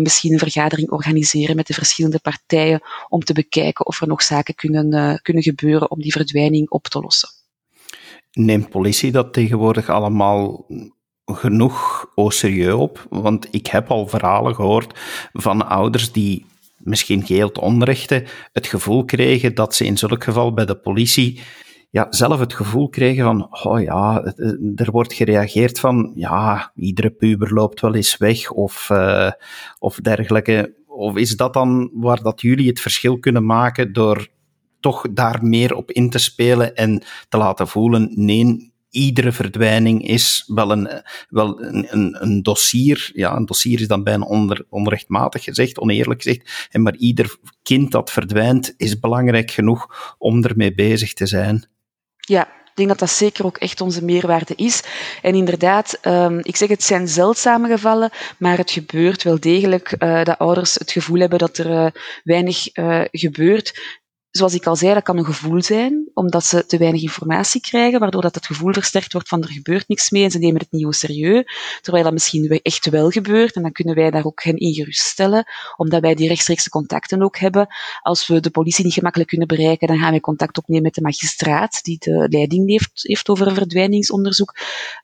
misschien 0.00 0.32
een 0.32 0.38
vergadering 0.38 0.90
organiseren 0.90 1.56
met 1.56 1.66
de 1.66 1.74
verschillende 1.74 2.18
partijen 2.18 2.80
om 3.08 3.20
te 3.20 3.32
bekijken 3.32 3.86
of 3.86 4.00
er 4.00 4.08
nog 4.08 4.22
zaken 4.22 4.54
kunnen, 4.54 5.20
kunnen 5.22 5.42
gebeuren 5.42 5.90
om 5.90 6.00
die 6.00 6.12
verdwijning 6.12 6.70
op 6.70 6.86
te 6.86 7.00
lossen? 7.00 7.37
Neemt 8.38 8.68
politie 8.68 9.12
dat 9.12 9.32
tegenwoordig 9.32 9.88
allemaal 9.88 10.66
genoeg 11.24 12.06
au 12.14 12.30
serieus 12.30 12.74
op. 12.74 13.06
Want 13.10 13.48
ik 13.50 13.66
heb 13.66 13.90
al 13.90 14.08
verhalen 14.08 14.54
gehoord 14.54 14.98
van 15.32 15.68
ouders 15.68 16.12
die 16.12 16.46
misschien 16.76 17.26
geheel 17.26 17.52
te 17.52 17.60
onrechte 17.60 18.24
het 18.52 18.66
gevoel 18.66 19.04
kregen 19.04 19.54
dat 19.54 19.74
ze 19.74 19.84
in 19.84 19.96
zulk 19.96 20.24
geval 20.24 20.52
bij 20.52 20.64
de 20.64 20.76
politie 20.76 21.40
ja, 21.90 22.06
zelf 22.10 22.38
het 22.38 22.54
gevoel 22.54 22.88
kregen 22.88 23.24
van, 23.24 23.48
oh 23.62 23.82
ja, 23.82 24.34
er 24.74 24.90
wordt 24.90 25.12
gereageerd 25.12 25.80
van, 25.80 26.12
ja, 26.14 26.72
iedere 26.74 27.10
puber 27.10 27.54
loopt 27.54 27.80
wel 27.80 27.94
eens 27.94 28.16
weg 28.16 28.50
of, 28.50 28.88
uh, 28.92 29.30
of 29.78 29.96
dergelijke. 29.96 30.76
Of 30.86 31.16
is 31.16 31.36
dat 31.36 31.52
dan 31.52 31.90
waar 31.92 32.22
dat 32.22 32.40
jullie 32.40 32.68
het 32.68 32.80
verschil 32.80 33.18
kunnen 33.18 33.46
maken 33.46 33.92
door 33.92 34.28
toch 34.80 35.06
daar 35.10 35.44
meer 35.44 35.74
op 35.74 35.90
in 35.90 36.10
te 36.10 36.18
spelen 36.18 36.76
en 36.76 37.02
te 37.28 37.36
laten 37.36 37.68
voelen, 37.68 38.12
nee, 38.14 38.72
iedere 38.90 39.32
verdwijning 39.32 40.08
is 40.08 40.44
wel 40.46 40.70
een, 40.70 41.02
wel 41.28 41.62
een, 41.62 42.22
een, 42.22 42.42
dossier. 42.42 43.10
Ja, 43.14 43.36
een 43.36 43.46
dossier 43.46 43.80
is 43.80 43.88
dan 43.88 44.02
bijna 44.02 44.26
onrechtmatig 44.68 45.44
gezegd, 45.44 45.78
oneerlijk 45.78 46.22
gezegd. 46.22 46.68
En 46.70 46.82
maar 46.82 46.96
ieder 46.96 47.36
kind 47.62 47.92
dat 47.92 48.10
verdwijnt 48.10 48.74
is 48.76 49.00
belangrijk 49.00 49.50
genoeg 49.50 50.14
om 50.18 50.44
ermee 50.44 50.74
bezig 50.74 51.12
te 51.12 51.26
zijn. 51.26 51.68
Ja, 52.16 52.46
ik 52.46 52.74
denk 52.74 52.88
dat 52.88 53.08
dat 53.08 53.18
zeker 53.18 53.44
ook 53.44 53.56
echt 53.56 53.80
onze 53.80 54.04
meerwaarde 54.04 54.54
is. 54.54 54.82
En 55.22 55.34
inderdaad, 55.34 55.98
um, 56.02 56.38
ik 56.42 56.56
zeg 56.56 56.68
het 56.68 56.82
zijn 56.82 57.08
zeldzame 57.08 57.68
gevallen, 57.68 58.10
maar 58.38 58.56
het 58.56 58.70
gebeurt 58.70 59.22
wel 59.22 59.40
degelijk 59.40 59.94
uh, 59.98 60.24
dat 60.24 60.38
ouders 60.38 60.74
het 60.74 60.92
gevoel 60.92 61.20
hebben 61.20 61.38
dat 61.38 61.58
er 61.58 61.70
uh, 61.70 61.86
weinig 62.24 62.76
uh, 62.76 63.00
gebeurt 63.10 63.96
zoals 64.30 64.54
ik 64.54 64.66
al 64.66 64.76
zei, 64.76 64.94
dat 64.94 65.02
kan 65.02 65.18
een 65.18 65.24
gevoel 65.24 65.62
zijn, 65.62 66.10
omdat 66.14 66.44
ze 66.44 66.66
te 66.66 66.78
weinig 66.78 67.02
informatie 67.02 67.60
krijgen, 67.60 68.00
waardoor 68.00 68.22
dat 68.22 68.34
het 68.34 68.46
gevoel 68.46 68.72
versterkt 68.72 69.12
wordt 69.12 69.28
van 69.28 69.42
er 69.42 69.48
gebeurt 69.48 69.88
niks 69.88 70.10
mee 70.10 70.24
en 70.24 70.30
ze 70.30 70.38
nemen 70.38 70.60
het 70.60 70.72
niet 70.72 70.94
serieus, 70.94 71.44
terwijl 71.80 72.04
dat 72.04 72.12
misschien 72.12 72.60
echt 72.62 72.90
wel 72.90 73.10
gebeurt 73.10 73.54
en 73.54 73.62
dan 73.62 73.72
kunnen 73.72 73.94
wij 73.94 74.10
daar 74.10 74.24
ook 74.24 74.42
hen 74.42 74.56
in 74.56 74.74
geruststellen, 74.74 75.44
omdat 75.76 76.00
wij 76.00 76.14
die 76.14 76.28
rechtstreekse 76.28 76.70
contacten 76.70 77.22
ook 77.22 77.38
hebben. 77.38 77.66
Als 78.00 78.26
we 78.26 78.40
de 78.40 78.50
politie 78.50 78.84
niet 78.84 78.92
gemakkelijk 78.92 79.30
kunnen 79.30 79.48
bereiken, 79.48 79.88
dan 79.88 79.98
gaan 79.98 80.10
wij 80.10 80.20
contact 80.20 80.58
opnemen 80.58 80.82
met 80.82 80.94
de 80.94 81.00
magistraat, 81.00 81.82
die 81.82 81.96
de 81.98 82.26
leiding 82.30 82.70
heeft, 82.70 82.90
heeft 82.94 83.28
over 83.28 83.46
een 83.46 83.54
verdwijningsonderzoek. 83.54 84.56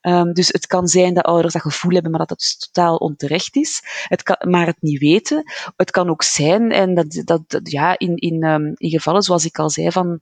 Um, 0.03 0.33
dus 0.33 0.49
het 0.49 0.67
kan 0.67 0.89
zijn 0.89 1.15
dat 1.15 1.25
ouders 1.25 1.53
dat 1.53 1.63
gevoel 1.63 1.93
hebben, 1.93 2.11
maar 2.11 2.21
dat 2.21 2.29
dat 2.29 2.39
dus 2.39 2.57
totaal 2.57 2.97
onterecht 2.97 3.57
is, 3.57 3.83
het 4.09 4.23
kan, 4.23 4.37
maar 4.51 4.67
het 4.67 4.77
niet 4.81 5.01
weten. 5.01 5.43
Het 5.77 5.91
kan 5.91 6.09
ook 6.09 6.23
zijn, 6.23 6.73
en 6.73 6.95
dat, 6.95 7.23
dat, 7.25 7.61
ja, 7.63 7.99
in, 7.99 8.17
in, 8.17 8.45
um, 8.45 8.73
in 8.77 8.89
zoals 9.23 9.45
ik 9.45 9.59
al 9.59 9.71
zei, 9.71 9.91
van 9.91 10.21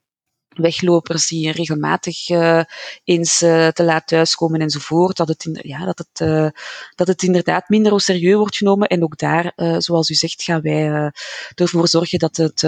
weglopers 0.52 1.28
die 1.28 1.52
regelmatig 1.52 2.28
uh, 2.28 2.62
eens 3.04 3.42
uh, 3.42 3.68
te 3.68 3.84
laat 3.84 4.06
thuiskomen 4.06 4.60
enzovoort, 4.60 5.16
dat 5.16 5.28
het, 5.28 5.48
ja, 5.62 5.84
dat, 5.84 5.98
het, 5.98 6.20
uh, 6.28 6.48
dat 6.94 7.06
het 7.06 7.22
inderdaad 7.22 7.68
minder 7.68 8.00
serieus 8.00 8.36
wordt 8.36 8.56
genomen. 8.56 8.88
En 8.88 9.02
ook 9.02 9.18
daar, 9.18 9.52
zoals 9.78 10.10
u 10.10 10.14
zegt, 10.14 10.42
gaan 10.42 10.60
wij 10.60 11.12
ervoor 11.54 11.88
zorgen 11.88 12.18
dat 12.18 12.36
het 12.36 12.60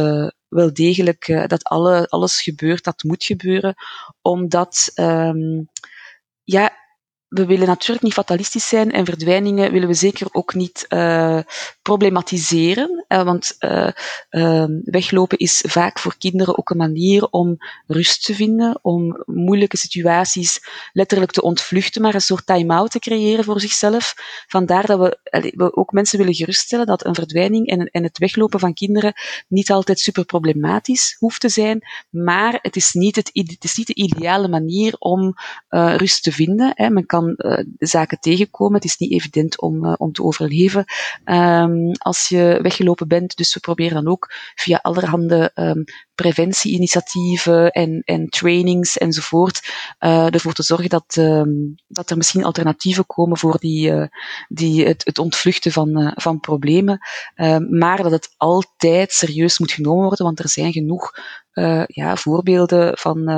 wel 0.48 0.72
degelijk, 0.72 1.44
dat 1.46 1.64
alle, 1.64 2.06
alles 2.08 2.42
gebeurt 2.42 2.84
dat 2.84 3.02
moet 3.02 3.24
gebeuren, 3.24 3.74
omdat, 4.22 4.92
um, 4.94 5.68
ja, 6.42 6.83
we 7.34 7.46
willen 7.46 7.66
natuurlijk 7.66 8.04
niet 8.04 8.12
fatalistisch 8.12 8.68
zijn 8.68 8.92
en 8.92 9.04
verdwijningen 9.04 9.72
willen 9.72 9.88
we 9.88 9.94
zeker 9.94 10.26
ook 10.32 10.54
niet 10.54 10.86
uh, 10.88 11.38
problematiseren. 11.82 13.04
Uh, 13.08 13.22
want 13.22 13.56
uh, 13.60 14.64
weglopen 14.84 15.38
is 15.38 15.64
vaak 15.66 15.98
voor 15.98 16.14
kinderen 16.18 16.58
ook 16.58 16.70
een 16.70 16.76
manier 16.76 17.28
om 17.30 17.56
rust 17.86 18.24
te 18.24 18.34
vinden, 18.34 18.78
om 18.82 19.22
moeilijke 19.26 19.76
situaties 19.76 20.60
letterlijk 20.92 21.30
te 21.30 21.42
ontvluchten, 21.42 22.02
maar 22.02 22.14
een 22.14 22.20
soort 22.20 22.46
time-out 22.46 22.90
te 22.90 22.98
creëren 22.98 23.44
voor 23.44 23.60
zichzelf. 23.60 24.14
Vandaar 24.46 24.86
dat 24.86 24.98
we, 24.98 25.18
we 25.54 25.76
ook 25.76 25.92
mensen 25.92 26.18
willen 26.18 26.34
geruststellen 26.34 26.86
dat 26.86 27.04
een 27.04 27.14
verdwijning 27.14 27.66
en, 27.66 27.90
en 27.90 28.02
het 28.02 28.18
weglopen 28.18 28.60
van 28.60 28.74
kinderen 28.74 29.12
niet 29.48 29.70
altijd 29.70 30.00
super 30.00 30.24
problematisch 30.24 31.16
hoeft 31.18 31.40
te 31.40 31.48
zijn, 31.48 31.82
maar 32.10 32.58
het 32.62 32.76
is 32.76 32.92
niet, 32.92 33.16
het, 33.16 33.30
het 33.32 33.64
is 33.64 33.76
niet 33.76 33.86
de 33.86 33.94
ideale 33.94 34.48
manier 34.48 34.94
om 34.98 35.34
rust 35.68 36.22
te 36.22 36.32
vinden. 36.32 36.72
Hè. 36.74 36.90
Men 36.90 37.06
kan 37.06 37.23
uh, 37.28 37.58
zaken 37.78 38.20
tegenkomen. 38.20 38.74
Het 38.74 38.84
is 38.84 38.96
niet 38.96 39.12
evident 39.12 39.60
om, 39.60 39.84
uh, 39.84 39.94
om 39.96 40.12
te 40.12 40.22
overleven 40.22 40.84
um, 41.24 41.92
als 41.92 42.28
je 42.28 42.58
weggelopen 42.62 43.08
bent. 43.08 43.36
Dus 43.36 43.54
we 43.54 43.60
proberen 43.60 43.94
dan 43.94 44.12
ook 44.12 44.32
via 44.54 44.78
allerhande 44.82 45.50
um, 45.54 45.84
preventieinitiatieven 46.14 47.70
en, 47.70 48.02
en 48.04 48.28
trainings 48.28 48.98
enzovoort 48.98 49.72
uh, 50.00 50.34
ervoor 50.34 50.52
te 50.52 50.62
zorgen 50.62 50.88
dat, 50.88 51.16
um, 51.18 51.74
dat 51.86 52.10
er 52.10 52.16
misschien 52.16 52.44
alternatieven 52.44 53.06
komen 53.06 53.38
voor 53.38 53.58
die, 53.58 54.08
die 54.48 54.86
het, 54.86 55.04
het 55.04 55.18
ontvluchten 55.18 55.72
van, 55.72 56.12
van 56.16 56.40
problemen. 56.40 56.98
maar 57.70 58.02
dat 58.02 58.10
het 58.10 58.34
altijd 58.36 59.12
serieus 59.12 59.58
moet 59.58 59.72
genomen 59.72 60.04
worden, 60.06 60.26
want 60.26 60.38
er 60.38 60.48
zijn 60.48 60.72
genoeg 60.72 61.12
ja, 61.86 62.16
voorbeelden 62.16 62.98
van 62.98 63.28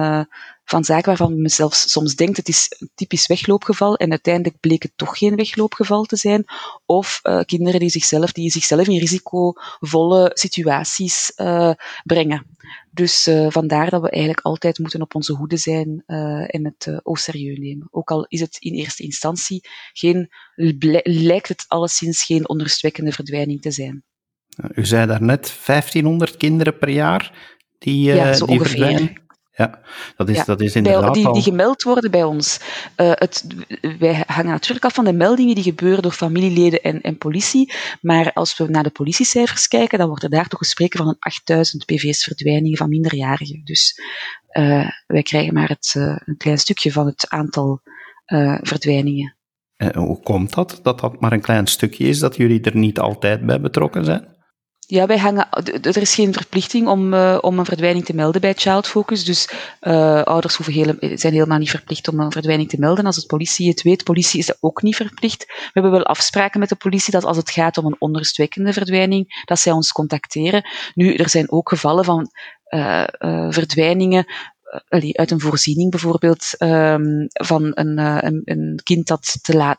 van 0.69 0.85
zaken 0.85 1.07
waarvan 1.07 1.41
men 1.41 1.51
zelfs 1.51 1.91
soms 1.91 2.15
denkt 2.15 2.37
het 2.37 2.49
is 2.49 2.75
een 2.79 2.91
typisch 2.95 3.27
wegloopgeval 3.27 3.97
en 3.97 4.11
uiteindelijk 4.11 4.61
bleek 4.61 4.83
het 4.83 4.93
toch 4.97 5.19
geen 5.19 5.37
wegloopgeval 5.37 6.05
te 6.05 6.17
zijn. 6.17 6.45
Of 6.87 7.21
uh, 7.23 7.41
kinderen 7.41 7.81
die 7.81 7.89
zichzelf, 7.89 8.33
die 8.33 8.51
zichzelf 8.51 8.87
in 8.87 8.99
risicovolle 8.99 10.31
situaties 10.35 11.33
uh, 11.37 11.73
brengen. 12.05 12.47
Dus 12.91 13.27
uh, 13.27 13.47
vandaar 13.51 13.91
dat 13.91 14.03
we 14.03 14.11
eigenlijk 14.11 14.47
altijd 14.47 14.79
moeten 14.79 15.03
op 15.03 15.15
onze 15.15 15.33
hoede 15.33 15.57
zijn 15.57 16.03
en 16.47 16.65
het 16.65 17.01
au 17.03 17.17
serieus 17.17 17.59
nemen. 17.59 17.89
Ook 17.91 18.11
al 18.11 18.27
is 18.29 18.41
het 18.41 18.57
in 18.59 18.75
eerste 18.75 19.03
instantie 19.03 19.69
geen, 19.93 20.29
lijkt 21.03 21.49
het 21.49 21.65
alleszins 21.69 22.25
geen 22.25 22.49
onrustwekkende 22.49 23.13
verdwijning 23.13 23.63
te 23.63 23.71
zijn. 23.71 24.05
U 24.75 24.87
zei 24.87 25.07
daarnet 25.07 25.59
1500 25.67 26.37
kinderen 26.37 26.79
per 26.79 26.89
jaar 26.89 27.55
die, 27.79 28.03
ja, 28.03 28.33
die 28.33 28.47
ongeveer. 28.47 28.67
verdwijnen. 28.67 29.26
Ja, 29.57 29.79
dat 30.17 30.29
is, 30.29 30.45
dat 30.45 30.61
is 30.61 30.77
inderdaad 30.77 31.15
die, 31.15 31.33
die 31.33 31.43
gemeld 31.43 31.83
worden 31.83 32.11
bij 32.11 32.23
ons. 32.23 32.61
Uh, 32.97 33.11
het, 33.15 33.47
wij 33.99 34.23
hangen 34.27 34.51
natuurlijk 34.51 34.85
af 34.85 34.95
van 34.95 35.05
de 35.05 35.13
meldingen 35.13 35.55
die 35.55 35.65
gebeuren 35.65 36.03
door 36.03 36.13
familieleden 36.13 36.83
en, 36.83 37.01
en 37.01 37.19
politie. 37.19 37.73
Maar 38.01 38.33
als 38.33 38.57
we 38.57 38.69
naar 38.69 38.83
de 38.83 38.91
politiecijfers 38.91 39.69
kijken, 39.69 39.99
dan 39.99 40.09
wordt 40.09 40.23
er 40.23 40.31
daar 40.31 40.49
toch 40.49 40.59
gesproken 40.59 40.99
van 40.99 41.09
een 41.09 41.17
8000 41.19 41.85
PV's 41.85 42.25
verdwijningen 42.25 42.79
van 42.79 42.89
minderjarigen. 42.89 43.61
Dus 43.65 44.01
uh, 44.59 44.91
wij 45.07 45.23
krijgen 45.23 45.55
maar 45.55 45.69
het, 45.69 45.95
uh, 45.97 46.17
een 46.25 46.37
klein 46.37 46.59
stukje 46.59 46.93
van 46.93 47.07
het 47.07 47.29
aantal 47.29 47.81
verdwijningen. 48.61 49.37
En 49.77 49.97
hoe 49.97 50.21
komt 50.21 50.55
dat, 50.55 50.81
dat 50.83 51.01
dat 51.01 51.21
maar 51.21 51.33
een 51.33 51.41
klein 51.41 51.67
stukje 51.67 52.09
is, 52.09 52.19
dat 52.19 52.37
jullie 52.37 52.61
er 52.61 52.77
niet 52.77 52.99
altijd 52.99 53.47
bij 53.47 53.61
betrokken 53.61 54.05
zijn? 54.05 54.36
Ja, 54.89 55.07
wij 55.07 55.19
hangen, 55.19 55.51
er 55.83 55.97
is 55.97 56.15
geen 56.15 56.33
verplichting 56.33 56.89
om, 56.89 57.15
uh, 57.15 57.39
om 57.41 57.59
een 57.59 57.65
verdwijning 57.65 58.05
te 58.05 58.15
melden 58.15 58.41
bij 58.41 58.55
Child 58.55 58.87
Focus. 58.87 59.25
Dus 59.25 59.49
uh, 59.81 60.23
ouders 60.23 60.57
hoeven 60.57 60.75
hele, 60.75 60.97
zijn 61.17 61.33
helemaal 61.33 61.59
niet 61.59 61.71
verplicht 61.71 62.09
om 62.09 62.21
een 62.21 62.33
verdwijning 62.33 62.69
te 62.69 62.79
melden. 62.79 63.07
Als 63.07 63.17
het 63.17 63.27
politie 63.27 63.69
het 63.69 63.83
weet, 63.83 64.05
politie 64.05 64.39
is 64.39 64.47
dat 64.47 64.57
ook 64.61 64.83
niet 64.83 64.97
verplicht. 64.97 65.45
We 65.47 65.71
hebben 65.73 65.91
wel 65.91 66.05
afspraken 66.05 66.61
met 66.61 66.69
de 66.69 66.77
politie 66.77 67.13
dat 67.13 67.25
als 67.25 67.37
het 67.37 67.51
gaat 67.51 67.79
om 67.79 67.87
een 67.87 67.97
onrustwekkende 67.99 68.73
verdwijning, 68.73 69.43
dat 69.45 69.59
zij 69.59 69.73
ons 69.73 69.93
contacteren. 69.93 70.69
Nu, 70.95 71.15
er 71.15 71.29
zijn 71.29 71.51
ook 71.51 71.69
gevallen 71.69 72.05
van 72.05 72.31
uh, 72.69 73.05
verdwijningen 73.49 74.27
uit 75.13 75.31
een 75.31 75.41
voorziening 75.41 75.91
bijvoorbeeld 75.91 76.55
um, 76.59 77.27
van 77.33 77.71
een, 77.75 77.99
een, 77.99 78.43
een, 78.45 78.81
kind 78.83 79.07
dat 79.07 79.39
te 79.43 79.57
laat, 79.57 79.79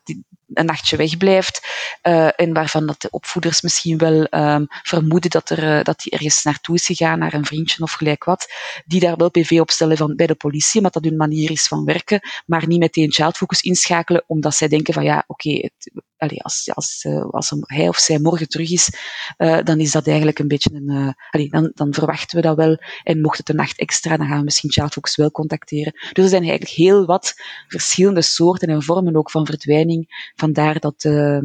een 0.53 0.65
nachtje 0.65 0.97
wegblijft 0.97 1.67
uh, 2.03 2.39
en 2.39 2.53
waarvan 2.53 2.85
dat 2.87 3.01
de 3.01 3.09
opvoeders 3.09 3.61
misschien 3.61 3.97
wel 3.97 4.27
um, 4.31 4.65
vermoeden 4.69 5.29
dat, 5.29 5.49
er, 5.49 5.77
uh, 5.77 5.83
dat 5.83 5.99
die 5.99 6.11
ergens 6.11 6.43
naartoe 6.43 6.75
is 6.75 6.85
gegaan, 6.85 7.19
naar 7.19 7.33
een 7.33 7.45
vriendje 7.45 7.83
of 7.83 7.91
gelijk 7.91 8.23
wat, 8.23 8.53
die 8.85 8.99
daar 8.99 9.15
wel 9.15 9.31
PV 9.31 9.57
opstellen 9.59 9.97
van, 9.97 10.15
bij 10.15 10.27
de 10.27 10.35
politie, 10.35 10.77
omdat 10.77 10.93
dat 10.93 11.03
hun 11.03 11.15
manier 11.15 11.51
is 11.51 11.67
van 11.67 11.85
werken, 11.85 12.19
maar 12.45 12.67
niet 12.67 12.79
meteen 12.79 13.11
childfocus 13.11 13.61
inschakelen, 13.61 14.23
omdat 14.27 14.55
zij 14.55 14.67
denken 14.67 14.93
van 14.93 15.03
ja, 15.03 15.23
oké, 15.27 15.47
okay, 15.47 15.71
allee, 16.17 16.43
als, 16.43 16.71
als, 16.73 17.05
als 17.31 17.53
hij 17.59 17.87
of 17.87 17.97
zij 17.97 18.19
morgen 18.19 18.49
terug 18.49 18.71
is, 18.71 18.89
uh, 19.37 19.63
dan 19.63 19.79
is 19.79 19.91
dat 19.91 20.07
eigenlijk 20.07 20.39
een 20.39 20.47
beetje 20.47 20.69
een, 20.73 20.91
uh, 20.91 21.09
allee, 21.29 21.49
dan, 21.49 21.71
dan 21.73 21.93
verwachten 21.93 22.35
we 22.35 22.41
dat 22.41 22.55
wel. 22.55 22.77
En 23.03 23.21
mocht 23.21 23.37
het 23.37 23.49
een 23.49 23.55
nacht 23.55 23.79
extra, 23.79 24.17
dan 24.17 24.27
gaan 24.27 24.37
we 24.37 24.43
misschien 24.43 24.71
Childfocus 24.71 25.15
wel 25.15 25.31
contacteren. 25.31 25.93
Dus 25.93 26.23
er 26.23 26.29
zijn 26.29 26.41
eigenlijk 26.41 26.71
heel 26.71 27.05
wat 27.05 27.33
verschillende 27.67 28.21
soorten 28.21 28.67
en 28.67 28.83
vormen 28.83 29.15
ook 29.15 29.31
van 29.31 29.45
verdwijning. 29.45 30.31
Vandaar 30.35 30.79
dat, 30.79 31.03
uh, 31.03 31.39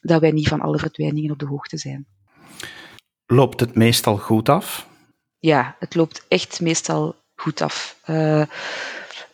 dat 0.00 0.20
wij 0.20 0.30
niet 0.30 0.48
van 0.48 0.60
alle 0.60 0.78
verdwijningen 0.78 1.30
op 1.30 1.38
de 1.38 1.46
hoogte 1.46 1.78
zijn. 1.78 2.06
Loopt 3.26 3.60
het 3.60 3.74
meestal 3.74 4.16
goed 4.16 4.48
af? 4.48 4.88
Ja, 5.38 5.76
het 5.78 5.94
loopt 5.94 6.24
echt 6.28 6.60
meestal 6.60 7.14
goed 7.34 7.60
af. 7.60 7.96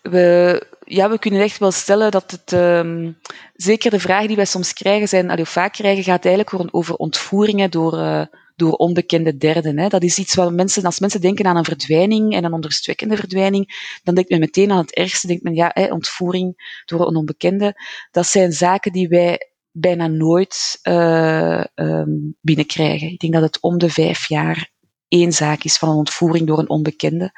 We, 0.03 0.67
ja, 0.87 1.11
we 1.11 1.19
kunnen 1.19 1.41
echt 1.41 1.59
wel 1.59 1.71
stellen 1.71 2.11
dat 2.11 2.31
het, 2.31 2.53
um, 2.53 3.19
zeker 3.55 3.91
de 3.91 4.01
vragen 4.01 4.27
die 4.27 4.37
wij 4.37 4.45
soms 4.45 4.73
krijgen 4.73 5.09
zijn, 5.09 5.41
of 5.41 5.49
vaak 5.49 5.73
krijgen, 5.73 6.05
gaat 6.05 6.25
eigenlijk 6.25 6.75
over 6.75 6.95
ontvoeringen 6.95 7.71
door, 7.71 7.95
uh, 7.99 8.25
door 8.57 8.73
onbekende 8.73 9.37
derden. 9.37 9.79
Hè. 9.79 9.89
Dat 9.89 10.03
is 10.03 10.19
iets 10.19 10.35
wat 10.35 10.53
mensen, 10.53 10.85
als 10.85 11.01
mensen 11.01 11.21
denken 11.21 11.47
aan 11.47 11.57
een 11.57 11.65
verdwijning 11.65 12.35
en 12.35 12.45
een 12.45 12.53
onderstwekkende 12.53 13.17
verdwijning, 13.17 13.99
dan 14.03 14.15
denkt 14.15 14.31
men 14.31 14.41
meteen 14.41 14.71
aan 14.71 14.79
het 14.79 14.95
ergste, 14.95 15.27
denkt 15.27 15.43
men, 15.43 15.55
ja, 15.55 15.71
hè, 15.75 15.93
ontvoering 15.93 16.81
door 16.85 17.07
een 17.07 17.17
onbekende. 17.17 17.75
Dat 18.11 18.27
zijn 18.27 18.53
zaken 18.53 18.93
die 18.93 19.09
wij 19.09 19.51
bijna 19.71 20.07
nooit 20.07 20.79
uh, 20.83 21.65
um, 21.75 22.37
binnenkrijgen. 22.41 23.09
Ik 23.09 23.21
denk 23.21 23.33
dat 23.33 23.43
het 23.43 23.61
om 23.61 23.79
de 23.79 23.91
vijf 23.91 24.29
jaar 24.29 24.75
één 25.21 25.33
zaak 25.33 25.65
is 25.65 25.79
van 25.79 25.89
een 25.89 25.97
ontvoering 25.97 26.47
door 26.47 26.59
een 26.59 26.69
onbekende. 26.69 27.33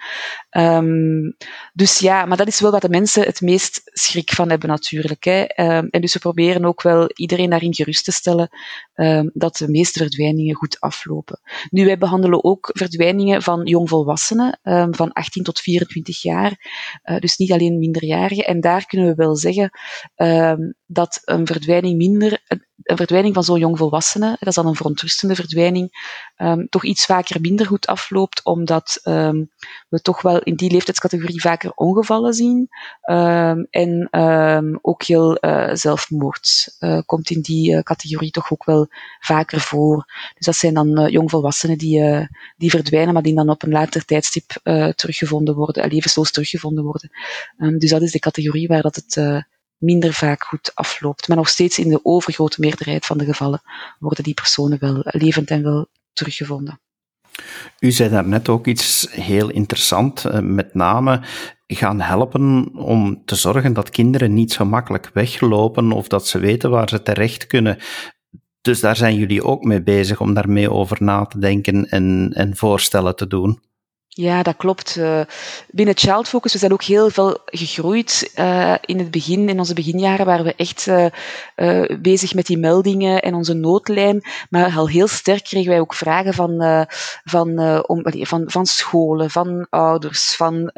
Um, 0.51 1.37
dus 1.73 1.99
ja, 1.99 2.25
maar 2.25 2.37
dat 2.37 2.47
is 2.47 2.61
wel 2.61 2.71
wat 2.71 2.83
de 2.83 2.89
mensen 2.89 3.23
het 3.23 3.41
meest 3.41 3.81
schrik 3.85 4.33
van 4.33 4.51
hebben 4.51 4.69
natuurlijk. 4.69 5.25
Hè. 5.25 5.41
Um, 5.41 5.89
en 5.91 6.01
dus 6.01 6.13
we 6.13 6.19
proberen 6.19 6.65
ook 6.65 6.83
wel 6.83 7.11
iedereen 7.15 7.51
daarin 7.51 7.75
gerust 7.75 8.05
te 8.05 8.13
stellen 8.13 8.49
um, 8.95 9.31
dat 9.35 9.57
de 9.57 9.69
meeste 9.69 9.99
verdwijningen 9.99 10.55
goed 10.55 10.81
aflopen. 10.81 11.41
Nu, 11.71 11.85
wij 11.85 11.99
behandelen 11.99 12.45
ook 12.45 12.71
verdwijningen 12.73 13.43
van 13.43 13.67
jongvolwassenen, 13.67 14.59
van 14.91 15.13
18 15.13 15.43
tot 15.43 15.61
24 15.61 16.23
jaar. 16.23 16.53
Uh, 17.05 17.19
dus 17.19 17.37
niet 17.37 17.53
alleen 17.53 17.79
minderjarigen. 17.79 18.45
En 18.45 18.61
daar 18.61 18.87
kunnen 18.87 19.09
we 19.09 19.15
wel 19.15 19.37
zeggen 19.37 19.71
dat 20.87 21.23
een 21.25 21.47
verdwijning 21.47 21.97
minder, 21.97 22.43
een 22.89 22.97
verdwijning 22.97 23.35
van 23.35 23.45
zo'n 23.45 23.59
jongvolwassene, 23.59 24.37
dat 24.39 24.49
is 24.49 24.55
dan 24.55 24.67
een 24.67 24.75
verontrustende 24.75 25.35
verdwijning, 25.35 25.91
toch 26.69 26.85
iets 26.85 27.05
vaker 27.05 27.41
minder 27.41 27.67
goed 27.67 27.87
afloopt, 27.87 28.45
omdat 28.45 29.01
we 29.89 30.01
toch 30.03 30.23
wel 30.23 30.39
in 30.39 30.55
die 30.55 30.71
leeftijdscategorie 30.71 31.41
vaker 31.41 31.73
ongevallen 31.75 32.35
zien. 32.35 32.69
Um, 33.11 33.67
en 33.71 34.09
ook 34.83 35.03
heel 35.03 35.39
uh, 35.41 35.71
zelfmoord 35.73 36.77
uh, 36.81 37.01
komt 37.07 37.31
in 37.31 37.41
die 37.41 37.73
uh, 37.73 37.81
categorie 37.81 38.31
toch 38.31 38.53
ook 38.53 38.65
wel 38.65 38.89
vaker 39.21 39.61
voor. 39.61 40.05
Dus 40.35 40.47
dat 40.47 40.57
zijn 40.57 40.75
dan 40.75 41.11
jongvolwassenen 41.11 41.79
die, 41.79 42.29
die 42.57 42.71
verdwijnen, 42.71 43.15
maar 43.15 43.23
die 43.23 43.35
dan 43.35 43.51
op 43.51 43.63
een 43.63 43.71
later 43.71 44.05
tijdstip 44.05 44.61
teruggevonden 44.95 45.55
worden, 45.55 45.89
levensloos 45.89 46.31
teruggevonden 46.31 46.85
worden. 46.85 47.11
Dus 47.79 47.91
dat 47.91 48.03
is 48.03 48.13
de 48.13 48.19
categorie 48.19 48.69
waar 48.69 48.83
dat 48.83 48.95
het 48.95 49.45
minder 49.79 50.13
vaak 50.13 50.45
goed 50.45 50.71
afloopt. 50.75 51.29
Maar 51.29 51.37
nog 51.37 51.49
steeds 51.49 51.79
in 51.79 51.89
de 51.89 52.01
overgrote 52.03 52.61
meerderheid 52.61 53.07
van 53.07 53.19
de 53.19 53.25
gevallen 53.25 53.63
worden 53.99 54.25
die 54.25 54.35
personen 54.35 54.79
wel 54.81 55.01
levend 55.05 55.51
en 55.51 55.63
wel 55.63 55.87
teruggevonden. 56.13 56.81
U 57.79 57.91
zei 57.91 58.11
daarnet 58.11 58.49
ook 58.49 58.67
iets 58.67 59.07
heel 59.11 59.51
interessant, 59.51 60.25
eh, 60.25 60.41
met 60.41 60.75
name 60.75 61.21
gaan 61.67 62.01
helpen 62.01 62.71
om 62.75 63.23
te 63.25 63.35
zorgen 63.35 63.73
dat 63.73 63.91
kinderen 63.91 64.35
niet 64.35 64.53
zo 64.53 64.65
makkelijk 64.65 65.11
weglopen 65.13 65.93
of 65.93 66.09
dat 66.09 66.27
ze 66.27 66.39
weten 66.39 66.71
waar 66.71 66.89
ze 66.89 67.03
terecht 67.03 67.47
kunnen. 67.47 67.79
Dus 68.61 68.81
daar 68.81 68.97
zijn 68.97 69.15
jullie 69.15 69.45
ook 69.45 69.65
mee 69.65 69.83
bezig 69.83 70.21
om 70.21 70.35
daarmee 70.35 70.71
over 70.71 70.97
na 71.01 71.25
te 71.25 71.39
denken 71.39 71.89
en, 71.89 72.31
en 72.35 72.57
voorstellen 72.57 73.17
te 73.17 73.27
doen. 73.27 73.61
Ja, 74.19 74.43
dat 74.43 74.57
klopt. 74.57 74.97
Uh, 74.97 75.21
binnen 75.71 75.97
Child 75.97 76.29
Focus, 76.29 76.53
we 76.53 76.59
zijn 76.59 76.73
ook 76.73 76.83
heel 76.83 77.11
veel 77.11 77.39
gegroeid. 77.45 78.31
Uh, 78.37 78.75
in 78.85 78.99
het 78.99 79.11
begin, 79.11 79.49
in 79.49 79.59
onze 79.59 79.75
beginjaren, 79.75 80.27
waren 80.27 80.45
we 80.45 80.55
echt 80.55 80.87
uh, 80.87 81.85
bezig 82.01 82.35
met 82.35 82.47
die 82.47 82.59
meldingen 82.59 83.23
en 83.23 83.35
onze 83.35 83.55
noodlijn. 83.55 84.23
Maar 84.51 84.77
al 84.77 84.89
heel 84.89 85.07
sterk 85.09 85.45
kregen 85.45 85.71
wij 85.71 85.81
ook 85.81 85.95
vragen 85.95 86.35
van, 86.35 86.87
van, 87.25 87.83
van, 88.21 88.43
van 88.47 88.67
scholen, 88.67 89.31
van 89.31 89.67
ouders, 89.71 90.35
van 90.37 90.71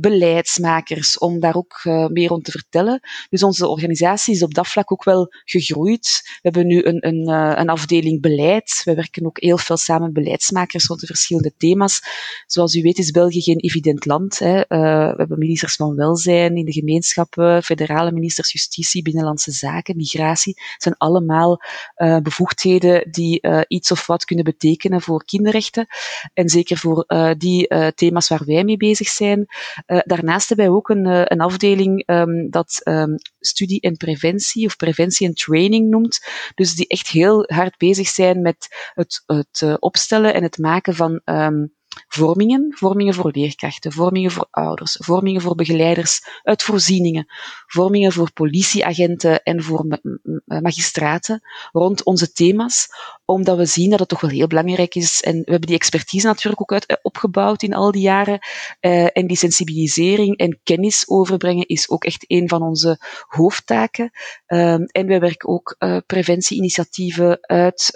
beleidsmakers, 0.00 1.18
om 1.18 1.40
daar 1.40 1.56
ook 1.56 1.80
meer 2.08 2.30
om 2.30 2.42
te 2.42 2.50
vertellen. 2.50 3.00
Dus 3.30 3.42
onze 3.42 3.66
organisatie 3.66 4.34
is 4.34 4.42
op 4.42 4.54
dat 4.54 4.68
vlak 4.68 4.92
ook 4.92 5.04
wel 5.04 5.32
gegroeid. 5.44 6.20
We 6.24 6.40
hebben 6.42 6.66
nu 6.66 6.84
een, 6.84 7.06
een, 7.06 7.28
een 7.60 7.68
afdeling 7.68 8.20
beleid. 8.20 8.82
We 8.84 8.94
werken 8.94 9.26
ook 9.26 9.40
heel 9.40 9.58
veel 9.58 9.76
samen 9.76 10.02
met 10.02 10.12
beleidsmakers 10.12 10.86
rond 10.86 11.00
de 11.00 11.06
verschillende 11.06 11.52
thema's. 11.56 12.00
Zoals 12.46 12.74
u 12.74 12.82
weet 12.82 12.98
is 12.98 13.10
België 13.10 13.42
geen 13.42 13.60
evident 13.60 14.06
land. 14.06 14.38
Hè. 14.38 14.56
Uh, 14.56 15.10
we 15.10 15.14
hebben 15.16 15.38
ministers 15.38 15.76
van 15.76 15.94
welzijn 15.94 16.56
in 16.56 16.64
de 16.64 16.72
gemeenschappen, 16.72 17.62
federale 17.62 18.12
ministers 18.12 18.52
justitie, 18.52 19.02
binnenlandse 19.02 19.50
zaken, 19.50 19.96
migratie. 19.96 20.52
Het 20.72 20.82
zijn 20.82 20.94
allemaal 20.96 21.60
uh, 21.96 22.18
bevoegdheden 22.18 23.10
die 23.10 23.38
uh, 23.40 23.60
iets 23.68 23.90
of 23.90 24.06
wat 24.06 24.24
kunnen 24.24 24.44
betekenen 24.44 25.00
voor 25.00 25.24
kinderrechten. 25.24 25.86
En 26.34 26.48
zeker 26.48 26.76
voor 26.76 27.04
die 27.38 27.68
thema's 27.94 28.28
waar 28.28 28.44
wij 28.44 28.64
mee 28.64 28.76
bezig 28.76 29.08
zijn. 29.08 29.46
daarnaast 29.86 30.48
hebben 30.48 30.66
wij 30.66 30.74
ook 30.74 30.88
een, 30.88 31.32
een 31.32 31.40
afdeling 31.40 32.02
um, 32.06 32.50
dat 32.50 32.80
um, 32.84 33.14
studie 33.38 33.80
en 33.80 33.96
preventie 33.96 34.66
of 34.66 34.76
preventie 34.76 35.26
en 35.26 35.34
training 35.34 35.88
noemt. 35.88 36.26
Dus 36.54 36.74
die 36.74 36.86
echt 36.86 37.08
heel 37.08 37.44
hard 37.46 37.76
bezig 37.76 38.08
zijn 38.08 38.42
met 38.42 38.90
het, 38.94 39.22
het 39.26 39.78
opstellen 39.78 40.34
en 40.34 40.42
het 40.42 40.58
maken 40.58 40.94
van 40.94 41.20
um, 41.24 41.74
vormingen, 42.08 42.66
vormingen 42.76 43.14
voor 43.14 43.30
leerkrachten, 43.32 43.92
vormingen 43.92 44.30
voor 44.30 44.48
ouders, 44.50 44.96
vormingen 45.00 45.40
voor 45.40 45.54
begeleiders 45.54 46.20
uit 46.42 46.62
voorzieningen, 46.62 47.26
vormingen 47.66 48.12
voor 48.12 48.32
politieagenten 48.32 49.42
en 49.42 49.62
voor 49.62 50.00
magistraten 50.44 51.42
rond 51.72 52.04
onze 52.04 52.32
thema's, 52.32 52.88
omdat 53.24 53.56
we 53.56 53.66
zien 53.66 53.90
dat 53.90 53.98
het 53.98 54.08
toch 54.08 54.20
wel 54.20 54.30
heel 54.30 54.46
belangrijk 54.46 54.94
is. 54.94 55.22
En 55.22 55.32
we 55.32 55.50
hebben 55.50 55.68
die 55.68 55.76
expertise 55.76 56.26
natuurlijk 56.26 56.60
ook 56.60 56.72
uit, 56.72 56.86
eh, 56.86 56.96
opgebouwd 57.02 57.62
in 57.62 57.74
al 57.74 57.92
die 57.92 58.02
jaren. 58.02 58.38
Uh, 58.80 59.06
en 59.12 59.26
die 59.26 59.36
sensibilisering 59.36 60.36
en 60.36 60.60
kennis 60.62 61.08
overbrengen 61.08 61.66
is 61.66 61.90
ook 61.90 62.04
echt 62.04 62.24
een 62.26 62.48
van 62.48 62.62
onze 62.62 62.98
hoofdtaken. 63.26 64.10
Uh, 64.46 64.72
en 64.72 65.06
wij 65.06 65.20
werken 65.20 65.48
ook 65.48 65.76
uh, 65.78 65.96
preventieinitiatieven 66.06 67.38
uit. 67.40 67.90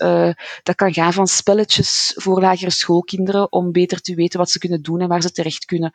dat 0.63 0.75
kan 0.75 0.95
gaan 0.95 1.13
van 1.13 1.27
spelletjes 1.27 2.13
voor 2.17 2.41
lagere 2.41 2.71
schoolkinderen 2.71 3.53
om 3.53 3.73
beter 3.73 3.86
te 3.87 4.15
weten 4.15 4.39
wat 4.39 4.51
ze 4.51 4.59
kunnen 4.59 4.83
doen 4.83 5.01
en 5.01 5.09
waar 5.09 5.23
ze 5.23 5.33
terecht 5.33 5.65
kunnen 5.65 5.93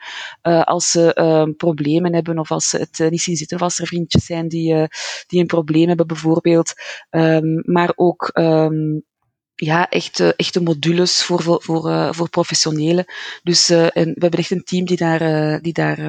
als 0.63 0.91
ze 0.91 1.13
ehm, 1.13 1.53
problemen 1.53 2.13
hebben 2.13 2.39
of 2.39 2.51
als 2.51 2.69
ze 2.69 2.77
het 2.77 3.12
niet 3.12 3.21
zien 3.21 3.36
zitten 3.36 3.57
of 3.57 3.63
als 3.63 3.79
er 3.79 3.88
vriendjes 3.88 4.25
zijn 4.25 4.48
die, 4.48 4.88
die 5.27 5.39
een 5.39 5.45
probleem 5.45 5.88
hebben 5.88 6.07
bijvoorbeeld. 6.07 6.74
Um, 7.10 7.62
maar 7.65 7.91
ook 7.95 8.29
um, 8.33 9.03
ja, 9.63 9.89
echte, 9.89 10.36
echte 10.36 10.62
modules 10.62 11.24
voor, 11.24 11.41
voor, 11.41 11.62
voor, 11.62 11.89
uh, 11.89 12.12
voor 12.12 12.30
professionelen. 12.30 13.06
Dus 13.44 13.70
uh, 13.70 13.84
en 13.84 14.06
we 14.06 14.18
hebben 14.20 14.39
echt 14.39 14.51
een 14.51 14.63
team 14.63 14.86
die 14.86 14.98
daar, 14.98 15.22
uh, 15.22 15.62
die 15.62 15.74
daar 15.74 16.00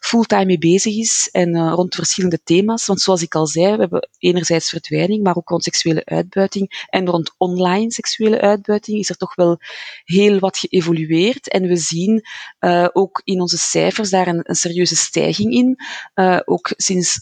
fulltime 0.00 0.44
mee 0.44 0.58
bezig 0.58 0.96
is 0.96 1.28
en 1.32 1.70
rond 1.70 1.94
verschillende 1.94 2.40
thema's. 2.44 2.86
Want 2.86 3.00
zoals 3.00 3.22
ik 3.22 3.34
al 3.34 3.46
zei, 3.46 3.74
we 3.74 3.80
hebben 3.80 4.08
enerzijds 4.18 4.68
verdwijning, 4.68 5.22
maar 5.22 5.36
ook 5.36 5.48
rond 5.48 5.62
seksuele 5.62 6.04
uitbuiting. 6.04 6.86
En 6.88 7.06
rond 7.06 7.34
online 7.36 7.92
seksuele 7.92 8.40
uitbuiting 8.40 8.98
is 8.98 9.08
er 9.08 9.16
toch 9.16 9.34
wel 9.34 9.58
heel 10.04 10.38
wat 10.38 10.58
geëvolueerd. 10.58 11.48
En 11.48 11.62
we 11.62 11.76
zien 11.76 12.22
ook 12.92 13.20
in 13.24 13.40
onze 13.40 13.58
cijfers 13.58 14.10
daar 14.10 14.26
een, 14.26 14.44
serieuze 14.46 14.96
stijging 14.96 15.52
in. 15.52 15.76
ook 16.44 16.72
sinds 16.76 17.18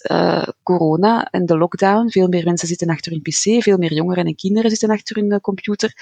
corona 0.63 1.25
en 1.25 1.47
de 1.47 1.59
lockdown. 1.59 2.11
Veel 2.11 2.29
meer 2.29 2.45
mensen 2.45 2.69
zitten 2.69 2.89
achter 2.89 3.13
hun 3.13 3.23
pc, 3.23 3.63
veel 3.63 3.79
meer 3.79 3.93
jongeren 3.93 4.27
en 4.27 4.35
kinderen 4.35 4.71
zitten 4.71 4.91
achter 4.91 5.17
hun 5.17 5.41
computer. 5.55 5.93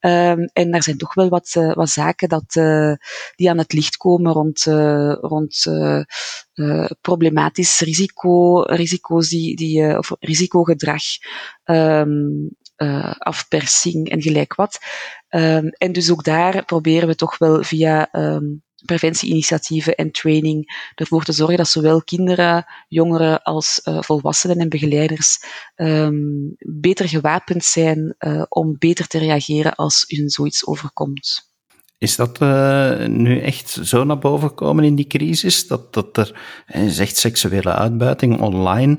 Um, 0.00 0.50
en 0.52 0.70
daar 0.70 0.82
zijn 0.82 0.98
toch 0.98 1.14
wel 1.14 1.28
wat, 1.28 1.54
uh, 1.58 1.74
wat 1.74 1.88
zaken 1.88 2.28
dat, 2.28 2.54
uh, 2.54 2.92
die 3.36 3.50
aan 3.50 3.58
het 3.58 3.72
licht 3.72 3.96
komen 3.96 4.32
rond, 4.32 4.66
uh, 4.66 5.16
rond 5.20 5.66
problematisch 7.00 7.80
risico, 7.80 8.62
risico's 8.62 9.28
die, 9.28 9.56
die, 9.56 9.98
of 9.98 10.10
risicogedrag, 10.20 11.02
um, 11.64 12.50
afpersing 13.18 14.10
en 14.10 14.22
gelijk 14.22 14.54
wat. 14.54 14.78
Um, 15.28 15.68
en 15.68 15.92
dus 15.92 16.10
ook 16.10 16.24
daar 16.24 16.64
proberen 16.64 17.08
we 17.08 17.14
toch 17.14 17.38
wel 17.38 17.62
via 17.62 18.08
preventieinitiatieven 18.84 19.94
en 19.94 20.10
training 20.10 20.90
ervoor 20.94 21.24
te 21.24 21.32
zorgen 21.32 21.56
dat 21.56 21.68
zowel 21.68 22.02
kinderen, 22.02 22.64
jongeren 22.88 23.42
als 23.42 23.80
uh, 23.84 24.02
volwassenen 24.02 24.56
en 24.56 24.68
begeleiders 24.68 25.44
um, 25.76 26.54
beter 26.58 27.08
gewapend 27.08 27.64
zijn 27.64 28.14
uh, 28.18 28.42
om 28.48 28.76
beter 28.78 29.06
te 29.06 29.18
reageren 29.18 29.74
als 29.74 30.04
hun 30.06 30.30
zoiets 30.30 30.66
overkomt. 30.66 31.52
Is 31.98 32.16
dat 32.16 32.40
uh, 32.40 33.06
nu 33.06 33.40
echt 33.40 33.78
zo 33.82 34.04
naar 34.04 34.18
boven 34.18 34.48
gekomen 34.48 34.84
in 34.84 34.94
die 34.94 35.06
crisis? 35.06 35.66
Dat, 35.66 35.92
dat 35.92 36.16
er, 36.16 36.40
zegt 36.86 37.16
seksuele 37.16 37.72
uitbuiting 37.72 38.40
online, 38.40 38.98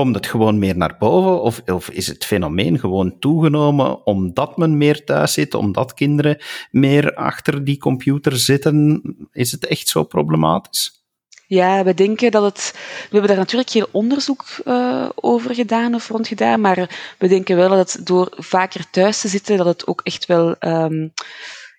Komt 0.00 0.14
het 0.14 0.26
gewoon 0.26 0.58
meer 0.58 0.76
naar 0.76 0.96
boven 0.98 1.42
of, 1.42 1.62
of 1.66 1.90
is 1.90 2.06
het 2.06 2.24
fenomeen 2.24 2.78
gewoon 2.78 3.18
toegenomen 3.18 4.06
omdat 4.06 4.56
men 4.56 4.78
meer 4.78 5.04
thuis 5.04 5.32
zit, 5.32 5.54
omdat 5.54 5.94
kinderen 5.94 6.42
meer 6.70 7.14
achter 7.14 7.64
die 7.64 7.78
computer 7.78 8.36
zitten? 8.36 9.02
Is 9.32 9.52
het 9.52 9.66
echt 9.66 9.88
zo 9.88 10.04
problematisch? 10.04 11.04
Ja, 11.46 11.84
we 11.84 11.94
denken 11.94 12.30
dat 12.30 12.42
het. 12.42 12.72
We 12.74 13.08
hebben 13.10 13.28
daar 13.28 13.38
natuurlijk 13.38 13.70
geen 13.70 13.86
onderzoek 13.90 14.44
uh, 14.64 15.08
over 15.14 15.54
gedaan 15.54 15.94
of 15.94 16.08
rond 16.08 16.28
gedaan, 16.28 16.60
maar 16.60 17.14
we 17.18 17.28
denken 17.28 17.56
wel 17.56 17.68
dat 17.68 17.92
het 17.92 18.06
door 18.06 18.32
vaker 18.36 18.90
thuis 18.90 19.20
te 19.20 19.28
zitten, 19.28 19.56
dat 19.56 19.66
het 19.66 19.86
ook 19.86 20.00
echt 20.02 20.26
wel 20.26 20.56
um, 20.60 21.12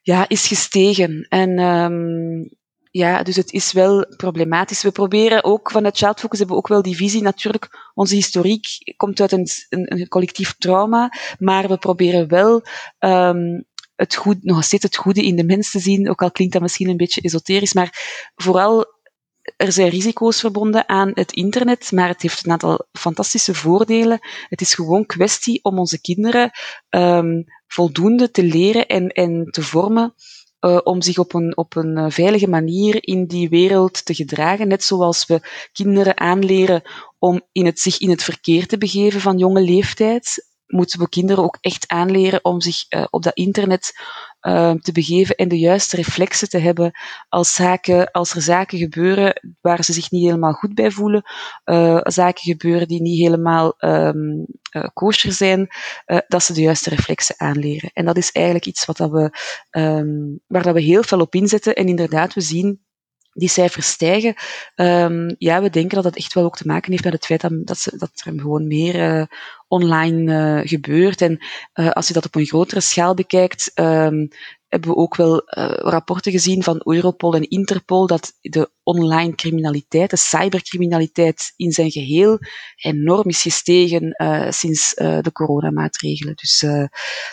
ja, 0.01 0.27
is 0.27 0.47
gestegen. 0.47 1.25
En 1.29 1.59
um, 1.59 2.49
ja, 2.91 3.23
dus 3.23 3.35
het 3.35 3.51
is 3.51 3.71
wel 3.71 4.05
problematisch. 4.17 4.83
We 4.83 4.91
proberen 4.91 5.43
ook 5.43 5.71
vanuit 5.71 5.97
Child 5.97 6.19
Focus 6.19 6.37
hebben 6.37 6.55
we 6.55 6.61
ook 6.61 6.67
wel 6.67 6.81
die 6.81 6.95
visie. 6.95 7.21
Natuurlijk, 7.21 7.91
onze 7.93 8.15
historiek 8.15 8.65
komt 8.97 9.21
uit 9.21 9.31
een, 9.31 9.47
een, 9.69 10.07
collectief 10.07 10.55
trauma, 10.57 11.11
maar 11.39 11.67
we 11.67 11.77
proberen 11.77 12.27
wel 12.27 12.63
um, 12.99 13.65
het 13.95 14.15
goed, 14.15 14.43
nog 14.43 14.63
steeds 14.63 14.83
het 14.83 14.95
goede 14.95 15.25
in 15.25 15.35
de 15.35 15.43
mens 15.43 15.71
te 15.71 15.79
zien. 15.79 16.09
Ook 16.09 16.21
al 16.21 16.31
klinkt 16.31 16.53
dat 16.53 16.61
misschien 16.61 16.89
een 16.89 16.97
beetje 16.97 17.21
esoterisch, 17.21 17.73
maar 17.73 18.29
vooral 18.35 18.85
er 19.57 19.71
zijn 19.71 19.89
risico's 19.89 20.39
verbonden 20.39 20.89
aan 20.89 21.11
het 21.13 21.31
internet, 21.31 21.91
maar 21.91 22.07
het 22.07 22.21
heeft 22.21 22.45
een 22.45 22.51
aantal 22.51 22.87
fantastische 22.91 23.53
voordelen. 23.53 24.19
Het 24.49 24.61
is 24.61 24.73
gewoon 24.73 25.05
kwestie 25.05 25.63
om 25.63 25.79
onze 25.79 26.01
kinderen 26.01 26.51
um, 26.89 27.43
voldoende 27.67 28.31
te 28.31 28.43
leren 28.43 28.87
en, 28.87 29.07
en 29.07 29.47
te 29.51 29.61
vormen 29.61 30.13
uh, 30.61 30.79
om 30.83 31.01
zich 31.01 31.17
op 31.17 31.33
een, 31.33 31.57
op 31.57 31.75
een 31.75 31.97
eh, 31.97 32.05
veilige 32.09 32.47
manier 32.47 33.07
in 33.07 33.25
die 33.25 33.49
wereld 33.49 34.05
te 34.05 34.13
gedragen. 34.13 34.67
Net 34.67 34.83
zoals 34.83 35.25
we 35.25 35.41
kinderen 35.71 36.19
aanleren 36.19 36.81
om 37.19 37.41
in 37.51 37.65
het, 37.65 37.79
zich 37.79 37.99
in 37.99 38.09
het 38.09 38.23
verkeer 38.23 38.67
te 38.67 38.77
begeven 38.77 39.21
van 39.21 39.37
jonge 39.37 39.61
leeftijd, 39.61 40.50
moeten 40.71 40.99
we 40.99 41.09
kinderen 41.09 41.43
ook 41.43 41.57
echt 41.61 41.87
aanleren 41.87 42.45
om 42.45 42.61
zich 42.61 42.85
uh, 42.89 43.05
op 43.09 43.23
dat 43.23 43.33
internet 43.33 43.93
uh, 44.41 44.71
te 44.71 44.91
begeven 44.91 45.35
en 45.35 45.47
de 45.47 45.59
juiste 45.59 45.95
reflexen 45.95 46.49
te 46.49 46.57
hebben 46.57 46.91
als, 47.29 47.53
zaken, 47.53 48.11
als 48.11 48.33
er 48.33 48.41
zaken 48.41 48.77
gebeuren 48.77 49.55
waar 49.61 49.83
ze 49.83 49.93
zich 49.93 50.11
niet 50.11 50.23
helemaal 50.23 50.53
goed 50.53 50.73
bij 50.73 50.91
voelen, 50.91 51.23
uh, 51.65 51.99
zaken 52.03 52.43
gebeuren 52.43 52.87
die 52.87 53.01
niet 53.01 53.19
helemaal 53.19 53.73
um, 53.77 54.45
kosher 54.93 55.31
zijn, 55.31 55.67
dat 56.27 56.43
ze 56.43 56.53
de 56.53 56.61
juiste 56.61 56.89
reflexen 56.89 57.35
aanleren. 57.37 57.89
En 57.93 58.05
dat 58.05 58.17
is 58.17 58.31
eigenlijk 58.31 58.65
iets 58.65 58.85
wat 58.85 58.97
dat 58.97 59.11
we, 59.11 59.37
um, 59.79 60.39
waar 60.47 60.63
dat 60.63 60.73
we 60.73 60.81
heel 60.81 61.03
veel 61.03 61.19
op 61.19 61.35
inzetten. 61.35 61.75
En 61.75 61.87
inderdaad, 61.87 62.33
we 62.33 62.41
zien 62.41 62.81
die 63.33 63.49
cijfers 63.49 63.87
stijgen. 63.87 64.35
Um, 64.75 65.35
ja, 65.37 65.61
we 65.61 65.69
denken 65.69 65.95
dat 65.95 66.03
het 66.03 66.17
echt 66.17 66.33
wel 66.33 66.43
ook 66.43 66.57
te 66.57 66.67
maken 66.67 66.91
heeft 66.91 67.03
met 67.03 67.13
het 67.13 67.25
feit 67.25 67.41
dat, 67.41 67.51
dat, 67.65 67.87
dat 67.97 68.11
er 68.13 68.39
gewoon 68.39 68.67
meer 68.67 69.19
uh, 69.19 69.25
online 69.67 70.31
uh, 70.31 70.67
gebeurt. 70.67 71.21
En 71.21 71.45
uh, 71.73 71.89
als 71.89 72.07
je 72.07 72.13
dat 72.13 72.25
op 72.25 72.35
een 72.35 72.45
grotere 72.45 72.81
schaal 72.81 73.13
bekijkt, 73.13 73.71
um, 73.75 74.27
hebben 74.67 74.89
we 74.89 74.95
ook 74.95 75.15
wel 75.15 75.41
rapporten 75.75 76.31
gezien 76.31 76.63
van 76.63 76.81
Europol 76.83 77.35
en 77.35 77.49
Interpol 77.49 78.07
dat 78.07 78.33
de 78.41 78.71
online 78.83 79.35
criminaliteit, 79.35 80.09
de 80.09 80.17
cybercriminaliteit 80.17 81.53
in 81.55 81.71
zijn 81.71 81.91
geheel 81.91 82.39
enorm 82.75 83.27
is 83.27 83.41
gestegen 83.41 84.15
sinds 84.49 84.93
de 84.95 85.29
coronamaatregelen. 85.33 86.35
Dus, 86.35 86.65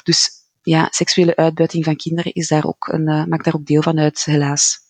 dus 0.03 0.31
ja, 0.63 0.89
seksuele 0.91 1.37
uitbuiting 1.37 1.85
van 1.85 1.97
kinderen 1.97 2.33
is 2.33 2.49
daar 2.49 2.65
ook 2.65 2.89
een, 2.93 3.05
maakt 3.05 3.45
daar 3.45 3.55
ook 3.55 3.67
deel 3.67 3.83
van 3.83 3.99
uit, 3.99 4.25
helaas. 4.25 4.88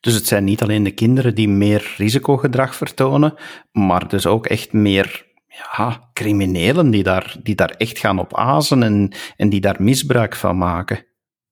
Dus 0.00 0.14
het 0.14 0.26
zijn 0.26 0.44
niet 0.44 0.62
alleen 0.62 0.82
de 0.82 0.90
kinderen 0.90 1.34
die 1.34 1.48
meer 1.48 1.94
risicogedrag 1.96 2.74
vertonen, 2.74 3.34
maar 3.72 4.08
dus 4.08 4.26
ook 4.26 4.46
echt 4.46 4.72
meer 4.72 5.26
ja, 5.48 6.10
criminelen 6.12 6.90
die 6.90 7.02
daar, 7.02 7.36
die 7.42 7.54
daar 7.54 7.70
echt 7.70 7.98
gaan 7.98 8.18
op 8.18 8.36
azen 8.36 8.82
en, 8.82 9.12
en 9.36 9.48
die 9.48 9.60
daar 9.60 9.82
misbruik 9.82 10.36
van 10.36 10.58
maken. 10.58 11.04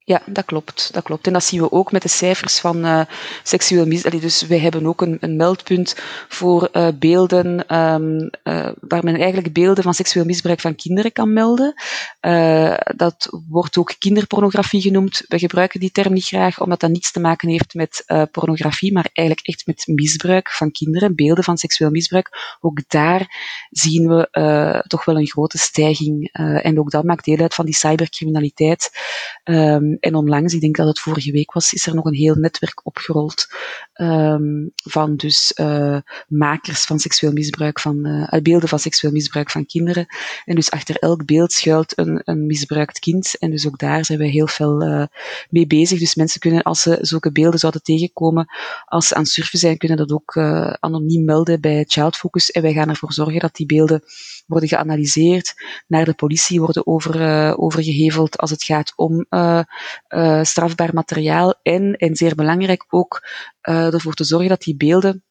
Ja, 0.09 0.23
dat 0.27 0.45
klopt, 0.45 0.93
dat 0.93 1.03
klopt. 1.03 1.27
En 1.27 1.33
dat 1.33 1.45
zien 1.45 1.61
we 1.61 1.73
ook 1.73 1.93
met 1.93 2.03
de 2.03 2.09
cijfers 2.09 2.59
van 2.59 2.85
uh, 2.85 3.01
seksueel 3.43 3.87
misbruik. 3.87 4.21
Dus 4.21 4.47
wij 4.47 4.59
hebben 4.59 4.87
ook 4.87 5.01
een, 5.01 5.17
een 5.21 5.37
meldpunt 5.37 5.97
voor 6.29 6.69
uh, 6.73 6.89
beelden, 6.95 7.77
um, 7.77 8.31
uh, 8.45 8.71
waar 8.81 9.05
men 9.05 9.17
eigenlijk 9.17 9.53
beelden 9.53 9.85
van 9.85 9.95
seksueel 9.95 10.25
misbruik 10.25 10.61
van 10.61 10.75
kinderen 10.75 11.13
kan 11.13 11.33
melden. 11.33 11.75
dat 12.97 13.29
wordt 13.49 13.77
ook 13.79 13.95
kinderpornografie 13.99 14.81
genoemd. 14.81 15.25
We 15.27 15.39
gebruiken 15.39 15.81
die 15.81 15.91
term 15.91 16.13
niet 16.13 16.25
graag, 16.25 16.61
omdat 16.61 16.81
dat 16.81 16.91
niets 16.91 17.13
te 17.13 17.21
maken 17.21 17.49
heeft 17.49 17.75
met 17.75 18.05
pornografie, 18.33 18.93
maar 18.93 19.09
eigenlijk 19.13 19.47
echt 19.47 19.67
met 19.67 19.87
misbruik 19.87 20.51
van 20.51 20.71
kinderen, 20.71 21.15
beelden 21.15 21.45
van 21.45 21.59
seksueel 21.59 21.91
misbruik. 21.91 22.57
Ook 22.61 22.81
daar 22.89 23.27
zien 23.71 24.09
we 24.09 24.83
toch 24.87 25.05
wel 25.05 25.17
een 25.19 25.27
grote 25.27 25.59
stijging. 25.59 26.29
en 26.63 26.79
ook 26.79 26.91
dat 26.91 27.05
maakt 27.05 27.25
deel 27.25 27.39
uit 27.39 27.55
van 27.55 27.65
die 27.65 27.75
cybercriminaliteit. 27.75 28.91
Um, 29.45 29.98
en 30.01 30.15
onlangs, 30.15 30.55
ik 30.55 30.61
denk 30.61 30.77
dat 30.77 30.87
het 30.87 31.01
vorige 31.01 31.31
week 31.31 31.53
was, 31.53 31.73
is 31.73 31.87
er 31.87 31.95
nog 31.95 32.05
een 32.05 32.15
heel 32.15 32.35
netwerk 32.35 32.87
opgerold 32.87 33.47
um, 33.95 34.73
van 34.75 35.17
dus 35.17 35.53
uh, 35.61 35.99
makers 36.29 36.85
van 36.85 36.99
seksueel 36.99 37.33
misbruik 37.33 37.81
van 37.81 38.07
uh, 38.07 38.41
beelden 38.43 38.69
van 38.69 38.79
seksueel 38.79 39.13
misbruik 39.13 39.51
van 39.51 39.67
kinderen. 39.67 40.07
En 40.45 40.55
dus 40.55 40.71
achter 40.71 40.97
elk 40.97 41.27
beeld 41.27 41.53
schuilt 41.53 41.99
een, 41.99 42.21
een 42.25 42.47
misbruikt 42.47 42.99
kind. 42.99 43.39
En 43.39 43.51
dus 43.51 43.67
ook 43.67 43.79
daar 43.79 44.05
zijn 44.05 44.19
wij 44.19 44.29
heel 44.29 44.47
veel 44.47 44.83
uh, 44.83 45.05
mee 45.51 45.67
bezig. 45.67 45.99
Dus 45.99 46.15
mensen 46.15 46.41
kunnen, 46.41 46.63
als 46.63 46.83
ze 46.83 46.99
zulke 47.01 47.33
beelden 47.33 47.59
zouden 47.59 47.83
tegenkomen, 47.83 48.47
als 48.85 49.07
ze 49.07 49.15
aan 49.15 49.27
surfen 49.27 49.59
zijn, 49.59 49.79
kunnen 49.79 49.97
dat 49.97 50.13
ook 50.13 50.37
anoniem 50.81 51.25
melden 51.25 51.61
bij 51.61 51.85
Child 51.89 52.17
Focus. 52.17 52.51
En 52.51 52.63
wij 52.63 52.73
gaan 52.73 52.89
ervoor 52.89 53.13
zorgen 53.13 53.41
dat 53.41 53.57
die 53.57 53.67
beelden 53.67 54.03
worden 54.47 54.69
geanalyseerd, 54.69 55.55
naar 55.87 56.05
de 56.05 56.15
politie 56.15 56.61
worden 56.61 56.87
over, 56.87 57.57
overgeheveld 57.59 58.39
als 58.39 58.51
het 58.51 58.65
gaat 58.65 58.93
om 58.97 59.27
uh, 59.31 59.61
uh, 60.09 60.43
strafbaar 60.43 60.95
materiaal 60.95 61.55
en, 61.63 61.97
en 61.97 62.17
zeer 62.17 62.35
belangrijk 62.35 62.85
ook 62.89 63.29
uh, 63.69 63.95
ervoor 63.95 64.15
te 64.15 64.25
zorgen 64.25 64.49
dat 64.49 64.63
die 64.63 64.77
beelden 64.77 65.23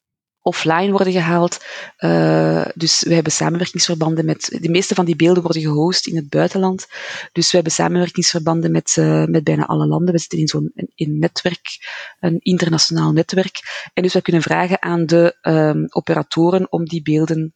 offline 0.41 0.91
worden 0.91 1.13
gehaald. 1.13 1.65
Uh, 1.99 2.65
dus 2.75 3.03
we 3.03 3.13
hebben 3.13 3.31
samenwerkingsverbanden 3.31 4.25
met. 4.25 4.57
De 4.61 4.69
meeste 4.69 4.95
van 4.95 5.05
die 5.05 5.15
beelden 5.15 5.43
worden 5.43 5.61
gehost 5.61 6.07
in 6.07 6.15
het 6.15 6.29
buitenland. 6.29 6.87
Dus 7.31 7.49
we 7.49 7.55
hebben 7.55 7.73
samenwerkingsverbanden 7.73 8.71
met, 8.71 8.95
uh, 8.99 9.25
met 9.25 9.43
bijna 9.43 9.65
alle 9.65 9.87
landen. 9.87 10.13
We 10.13 10.19
zitten 10.19 10.39
in 10.39 10.47
zo'n 10.47 10.71
in 10.95 11.19
netwerk, 11.19 11.77
een 12.19 12.39
internationaal 12.39 13.11
netwerk. 13.11 13.59
En 13.93 14.03
dus 14.03 14.13
we 14.13 14.21
kunnen 14.21 14.41
vragen 14.41 14.81
aan 14.81 15.05
de 15.05 15.37
um, 15.41 15.85
operatoren 15.89 16.71
om 16.71 16.85
die 16.85 17.01
beelden 17.01 17.53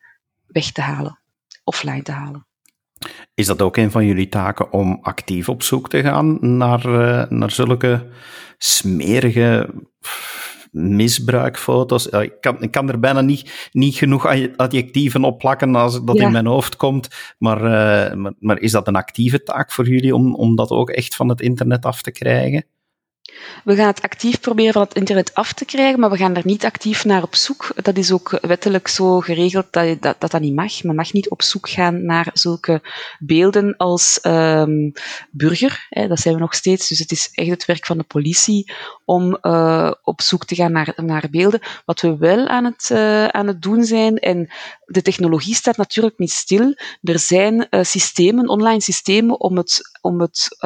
weg 0.48 0.72
te 0.72 0.82
halen 0.82 1.20
offline 1.64 2.02
te 2.02 2.12
halen. 2.12 2.51
Is 3.34 3.46
dat 3.46 3.62
ook 3.62 3.78
een 3.78 3.92
van 3.92 4.06
jullie 4.06 4.30
taken 4.30 4.74
om 4.74 5.00
actief 5.02 5.50
op 5.50 5.64
zoek 5.64 5.90
te 5.90 6.02
gaan 6.02 6.58
naar, 6.58 6.86
uh, 6.86 7.24
naar 7.30 7.52
zulke 7.52 8.08
smerige 8.58 9.70
misbruikfoto's? 10.72 12.08
Ik 12.08 12.34
kan, 12.42 12.62
ik 12.62 12.72
kan 12.72 12.90
er 12.90 13.00
bijna 13.00 13.22
niet, 13.22 13.70
niet 13.72 13.96
genoeg 13.96 14.26
adjectieven 14.56 15.24
op 15.24 15.38
plakken 15.38 15.76
als 15.76 16.04
dat 16.04 16.20
in 16.20 16.32
mijn 16.32 16.46
hoofd 16.46 16.76
komt. 16.76 17.08
Maar, 17.38 17.58
uh, 17.58 18.16
maar, 18.16 18.34
maar, 18.40 18.60
is 18.60 18.72
dat 18.72 18.88
een 18.88 18.96
actieve 18.96 19.44
taak 19.44 19.72
voor 19.72 19.88
jullie 19.88 20.16
om, 20.16 20.36
om 20.36 20.56
dat 20.56 20.70
ook 20.70 20.90
echt 20.90 21.16
van 21.16 21.30
het 21.30 21.42
internet 21.42 21.86
af 21.86 22.02
te 22.02 22.12
krijgen? 22.12 22.66
We 23.64 23.76
gaan 23.76 23.88
het 23.88 24.02
actief 24.02 24.40
proberen 24.40 24.74
van 24.74 24.82
het 24.82 24.94
internet 24.94 25.34
af 25.34 25.54
te 25.54 25.66
krijgen, 25.66 26.00
maar 26.00 26.10
we 26.10 26.18
gaan 26.18 26.34
daar 26.34 26.46
niet 26.46 26.66
actief 26.66 27.06
naar 27.06 27.24
op 27.24 27.36
zoek. 27.36 27.72
Dat 27.76 27.98
is 27.98 28.12
ook 28.12 28.40
wettelijk 28.42 28.88
zo 28.88 29.20
geregeld 29.20 29.66
dat 29.72 30.02
dat, 30.02 30.16
dat, 30.20 30.32
dat 30.32 30.42
niet 30.42 30.56
mag. 30.56 30.84
Men 30.84 30.96
mag 30.96 31.14
niet 31.14 31.30
op 31.30 31.42
zoek 31.42 31.70
gaan 31.70 32.06
naar 32.06 32.30
zulke 32.34 32.82
beelden 33.20 33.78
als 33.78 34.20
um, 34.22 34.92
burger. 35.32 35.86
Hè, 35.90 36.08
dat 36.08 36.20
zijn 36.20 36.34
we 36.34 36.40
nog 36.40 36.54
steeds. 36.54 36.88
Dus 36.88 37.00
het 37.00 37.12
is 37.12 37.30
echt 37.34 37.50
het 37.50 37.66
werk 37.66 37.86
van 37.86 37.98
de 37.98 38.04
politie 38.04 38.74
om 39.06 39.38
uh, 39.42 39.92
op 40.04 40.22
zoek 40.22 40.46
te 40.46 40.56
gaan 40.56 40.72
naar, 40.72 40.94
naar 40.96 41.28
beelden. 41.32 41.60
Wat 41.86 42.02
we 42.02 42.18
wel 42.18 42.48
aan 42.48 42.66
het, 42.66 42.90
uh, 42.92 43.28
aan 43.28 43.48
het 43.48 43.62
doen 43.62 43.84
zijn, 43.84 44.18
en 44.18 44.50
de 44.86 45.02
technologie 45.02 45.56
staat 45.56 45.78
natuurlijk 45.78 46.18
niet 46.18 46.32
stil. 46.32 46.76
Er 47.02 47.20
zijn 47.20 47.68
uh, 47.70 47.84
systemen, 47.84 48.48
online 48.48 48.82
systemen, 48.82 49.40
om 49.40 49.58
het, 49.58 49.82
om 50.02 50.22
het 50.22 50.58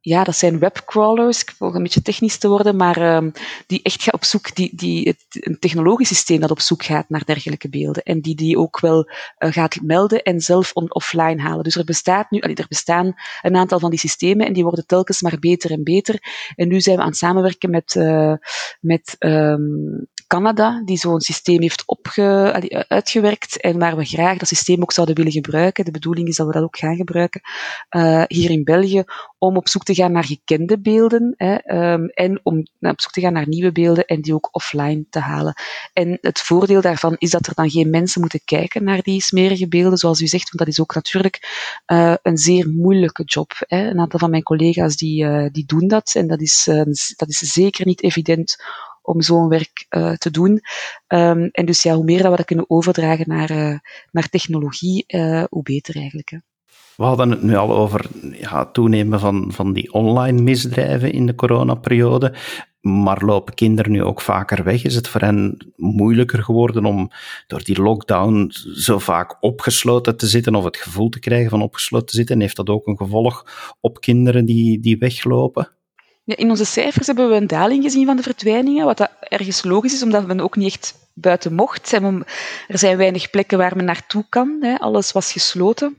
ja, 0.00 0.24
dat 0.24 0.36
zijn 0.36 0.58
webcrawlers, 0.58 1.40
ik 1.40 1.54
probeer 1.56 1.76
een 1.76 1.82
beetje 1.82 2.02
technisch 2.02 2.38
te 2.38 2.48
worden, 2.48 2.76
maar 2.76 3.16
um, 3.16 3.32
die 3.66 3.82
echt 3.82 4.12
op 4.12 4.24
zoek, 4.24 4.54
die, 4.54 4.70
die, 4.74 5.16
een 5.30 5.58
technologisch 5.58 6.08
systeem 6.08 6.40
dat 6.40 6.50
op 6.50 6.60
zoek 6.60 6.84
gaat 6.84 7.08
naar 7.08 7.24
dergelijke 7.24 7.68
beelden 7.68 8.02
en 8.02 8.20
die 8.20 8.34
die 8.34 8.58
ook 8.58 8.80
wel 8.80 9.10
uh, 9.38 9.52
gaat 9.52 9.78
melden 9.82 10.22
en 10.22 10.40
zelf 10.40 10.72
on, 10.72 10.94
offline 10.94 11.42
halen. 11.42 11.64
Dus 11.64 11.76
er 11.76 11.84
bestaat 11.84 12.30
nu, 12.30 12.38
er 12.38 12.66
bestaan 12.68 13.14
een 13.42 13.56
aantal 13.56 13.78
van 13.78 13.90
die 13.90 13.98
systemen 13.98 14.46
en 14.46 14.52
die 14.52 14.62
worden 14.62 14.86
telkens 14.86 15.20
maar 15.20 15.38
beter 15.38 15.70
en 15.70 15.84
beter. 15.84 16.18
En 16.54 16.68
nu 16.68 16.80
zijn 16.80 16.96
we 16.96 17.02
aan 17.02 17.08
het 17.08 17.16
samenwerken 17.16 17.70
met, 17.70 17.94
uh, 17.94 18.32
met 18.80 19.16
um, 19.18 20.08
Canada, 20.26 20.82
die 20.84 20.96
zo'n 20.96 21.20
systeem 21.20 21.60
heeft 21.60 21.82
opge, 21.86 22.52
uitgewerkt 22.88 23.60
en 23.60 23.78
waar 23.78 23.96
we 23.96 24.04
graag 24.04 24.38
dat 24.38 24.48
systeem 24.48 24.82
ook 24.82 24.92
zouden 24.92 25.16
willen 25.16 25.32
gebruiken. 25.32 25.84
De 25.84 25.90
bedoeling 25.90 26.28
is 26.28 26.36
dat 26.36 26.46
we 26.46 26.52
dat 26.52 26.62
ook 26.62 26.78
gaan 26.78 26.96
gebruiken 26.96 27.40
uh, 27.96 28.22
hier 28.26 28.50
in 28.50 28.64
België, 28.64 29.04
om 29.38 29.56
op 29.56 29.68
zoek 29.68 29.84
te 29.88 29.94
gaan 29.94 30.12
naar 30.12 30.24
gekende 30.24 30.80
beelden 30.80 31.34
hè, 31.36 31.92
um, 31.92 32.08
en 32.08 32.40
om 32.42 32.58
op 32.80 33.00
zoek 33.00 33.12
te 33.12 33.20
gaan 33.20 33.32
naar 33.32 33.48
nieuwe 33.48 33.72
beelden 33.72 34.04
en 34.06 34.20
die 34.20 34.34
ook 34.34 34.48
offline 34.50 35.04
te 35.10 35.18
halen. 35.18 35.54
En 35.92 36.18
het 36.20 36.38
voordeel 36.38 36.80
daarvan 36.80 37.16
is 37.18 37.30
dat 37.30 37.46
er 37.46 37.54
dan 37.54 37.70
geen 37.70 37.90
mensen 37.90 38.20
moeten 38.20 38.40
kijken 38.44 38.84
naar 38.84 39.02
die 39.02 39.22
smerige 39.22 39.68
beelden, 39.68 39.98
zoals 39.98 40.20
u 40.20 40.26
zegt, 40.26 40.44
want 40.44 40.58
dat 40.58 40.68
is 40.68 40.80
ook 40.80 40.94
natuurlijk 40.94 41.38
uh, 41.86 42.14
een 42.22 42.36
zeer 42.36 42.68
moeilijke 42.68 43.22
job. 43.24 43.52
Hè. 43.58 43.88
Een 43.88 43.98
aantal 44.00 44.18
van 44.18 44.30
mijn 44.30 44.42
collega's 44.42 44.96
die, 44.96 45.24
uh, 45.24 45.46
die 45.52 45.66
doen 45.66 45.88
dat 45.88 46.14
en 46.14 46.26
dat 46.26 46.40
is, 46.40 46.66
uh, 46.70 46.82
dat 47.16 47.28
is 47.28 47.38
zeker 47.38 47.86
niet 47.86 48.02
evident 48.02 48.56
om 49.02 49.22
zo'n 49.22 49.48
werk 49.48 49.86
te 50.18 50.30
doen. 50.30 50.60
Um, 51.06 51.48
en 51.52 51.66
dus 51.66 51.82
ja, 51.82 51.94
hoe 51.94 52.04
meer 52.04 52.22
dat 52.22 52.30
we 52.30 52.36
dat 52.36 52.46
kunnen 52.46 52.70
overdragen 52.70 53.28
naar, 53.28 53.80
naar 54.10 54.28
technologie, 54.28 55.04
hoe 55.48 55.62
beter 55.62 55.96
eigenlijk. 55.96 56.30
Hè. 56.30 56.38
We 56.98 57.04
hadden 57.04 57.30
het 57.30 57.42
nu 57.42 57.56
al 57.56 57.76
over 57.76 58.06
ja, 58.32 58.64
toenemen 58.64 59.20
van, 59.20 59.52
van 59.52 59.72
die 59.72 59.92
online 59.92 60.42
misdrijven 60.42 61.12
in 61.12 61.26
de 61.26 61.34
coronaperiode. 61.34 62.34
Maar 62.80 63.24
lopen 63.24 63.54
kinderen 63.54 63.92
nu 63.92 64.02
ook 64.02 64.20
vaker 64.20 64.64
weg? 64.64 64.84
Is 64.84 64.94
het 64.94 65.08
voor 65.08 65.20
hen 65.20 65.72
moeilijker 65.76 66.42
geworden 66.42 66.84
om 66.84 67.10
door 67.46 67.64
die 67.64 67.82
lockdown 67.82 68.50
zo 68.74 68.98
vaak 68.98 69.36
opgesloten 69.40 70.16
te 70.16 70.26
zitten 70.26 70.54
of 70.54 70.64
het 70.64 70.76
gevoel 70.76 71.08
te 71.08 71.18
krijgen 71.18 71.50
van 71.50 71.62
opgesloten 71.62 72.06
te 72.06 72.16
zitten? 72.16 72.40
Heeft 72.40 72.56
dat 72.56 72.68
ook 72.68 72.86
een 72.86 72.96
gevolg 72.96 73.46
op 73.80 74.00
kinderen 74.00 74.44
die, 74.44 74.80
die 74.80 74.98
weglopen? 74.98 75.68
In 76.24 76.50
onze 76.50 76.64
cijfers 76.64 77.06
hebben 77.06 77.28
we 77.28 77.34
een 77.34 77.46
daling 77.46 77.82
gezien 77.82 78.06
van 78.06 78.16
de 78.16 78.22
verdwijningen, 78.22 78.84
wat 78.84 78.96
dat 78.96 79.10
ergens 79.20 79.64
logisch 79.64 79.94
is, 79.94 80.02
omdat 80.02 80.26
men 80.26 80.40
ook 80.40 80.56
niet 80.56 80.72
echt 80.72 80.94
buiten 81.14 81.54
mocht. 81.54 81.92
Er 81.92 82.78
zijn 82.78 82.96
weinig 82.96 83.30
plekken 83.30 83.58
waar 83.58 83.76
men 83.76 83.84
naartoe 83.84 84.24
kan. 84.28 84.76
Alles 84.78 85.12
was 85.12 85.32
gesloten. 85.32 85.96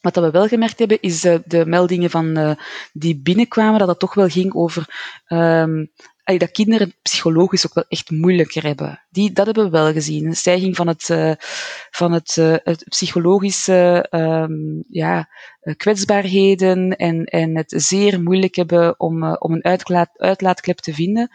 Wat 0.00 0.16
we 0.16 0.30
wel 0.30 0.48
gemerkt 0.48 0.78
hebben, 0.78 1.00
is 1.00 1.20
de, 1.20 1.42
de 1.44 1.66
meldingen 1.66 2.10
van, 2.10 2.38
uh, 2.38 2.52
die 2.92 3.20
binnenkwamen, 3.20 3.78
dat 3.78 3.88
het 3.88 3.98
toch 3.98 4.14
wel 4.14 4.28
ging 4.28 4.54
over 4.54 4.84
um, 5.28 5.92
dat 6.24 6.50
kinderen 6.50 6.94
psychologisch 7.02 7.66
ook 7.66 7.74
wel 7.74 7.84
echt 7.88 8.10
moeilijker 8.10 8.62
hebben. 8.62 9.06
Die, 9.10 9.32
dat 9.32 9.46
hebben 9.46 9.64
we 9.64 9.70
wel 9.70 9.92
gezien. 9.92 10.26
Een 10.26 10.36
stijging 10.36 10.76
van 10.76 10.88
het, 10.88 11.08
uh, 11.08 11.32
van 11.90 12.12
het, 12.12 12.34
het 12.64 12.84
psychologische 12.88 14.06
um, 14.10 14.84
ja, 14.88 15.28
kwetsbaarheden 15.76 16.96
en, 16.96 17.24
en 17.24 17.56
het 17.56 17.72
zeer 17.76 18.22
moeilijk 18.22 18.54
hebben 18.54 19.00
om, 19.00 19.36
om 19.36 19.52
een 19.52 19.64
uitlaat, 19.64 20.10
uitlaatklep 20.18 20.78
te 20.78 20.94
vinden. 20.94 21.30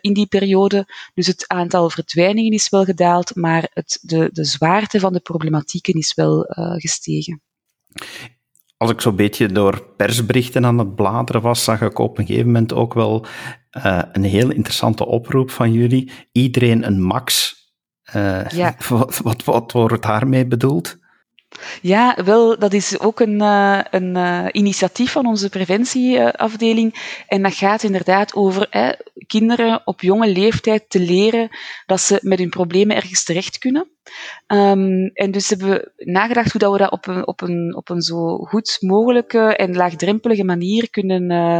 In 0.00 0.12
die 0.12 0.26
periode. 0.26 0.86
Dus 1.14 1.26
het 1.26 1.44
aantal 1.48 1.90
verdwijningen 1.90 2.52
is 2.52 2.68
wel 2.68 2.84
gedaald, 2.84 3.34
maar 3.34 3.70
het, 3.72 3.98
de, 4.02 4.28
de 4.32 4.44
zwaarte 4.44 5.00
van 5.00 5.12
de 5.12 5.20
problematieken 5.20 5.94
is 5.94 6.14
wel 6.14 6.46
gestegen 6.78 7.42
als 8.82 8.90
ik 8.90 9.00
zo'n 9.00 9.16
beetje 9.16 9.46
door 9.46 9.86
persberichten 9.96 10.66
aan 10.66 10.78
het 10.78 10.94
bladeren 10.94 11.42
was, 11.42 11.64
zag 11.64 11.80
ik 11.80 11.98
op 11.98 12.18
een 12.18 12.26
gegeven 12.26 12.46
moment 12.46 12.72
ook 12.72 12.94
wel 12.94 13.26
uh, 13.76 14.02
een 14.12 14.24
heel 14.24 14.50
interessante 14.50 15.06
oproep 15.06 15.50
van 15.50 15.72
jullie. 15.72 16.10
Iedereen 16.32 16.86
een 16.86 17.02
max. 17.02 17.56
Uh, 18.16 18.48
ja. 18.48 18.76
wat, 18.88 19.20
wat, 19.22 19.44
wat 19.44 19.72
wordt 19.72 20.02
daarmee 20.02 20.46
bedoeld? 20.46 21.00
Ja, 21.82 22.16
wel, 22.24 22.58
dat 22.58 22.72
is 22.72 23.00
ook 23.00 23.20
een, 23.20 23.40
uh, 23.40 23.80
een 23.90 24.16
initiatief 24.56 25.12
van 25.12 25.26
onze 25.26 25.48
preventieafdeling. 25.48 27.20
En 27.26 27.42
dat 27.42 27.54
gaat 27.54 27.82
inderdaad 27.82 28.34
over 28.34 28.66
hè, 28.70 28.92
kinderen 29.26 29.82
op 29.84 30.00
jonge 30.00 30.28
leeftijd 30.28 30.90
te 30.90 31.00
leren 31.00 31.48
dat 31.86 32.00
ze 32.00 32.18
met 32.22 32.38
hun 32.38 32.50
problemen 32.50 32.96
ergens 32.96 33.24
terecht 33.24 33.58
kunnen. 33.58 33.91
Um, 34.46 35.10
en 35.12 35.30
dus 35.30 35.48
hebben 35.48 35.68
we 35.68 35.92
nagedacht 35.96 36.50
hoe 36.52 36.60
dat 36.60 36.72
we 36.72 36.78
dat 36.78 36.90
op 36.90 37.06
een, 37.06 37.26
op 37.26 37.40
een, 37.40 37.76
op 37.76 37.88
een 37.88 38.02
zo 38.02 38.36
goed 38.36 38.76
mogelijke 38.80 39.56
en 39.56 39.76
laagdrempelige 39.76 40.44
manier 40.44 40.90
kunnen, 40.90 41.30
uh, 41.30 41.58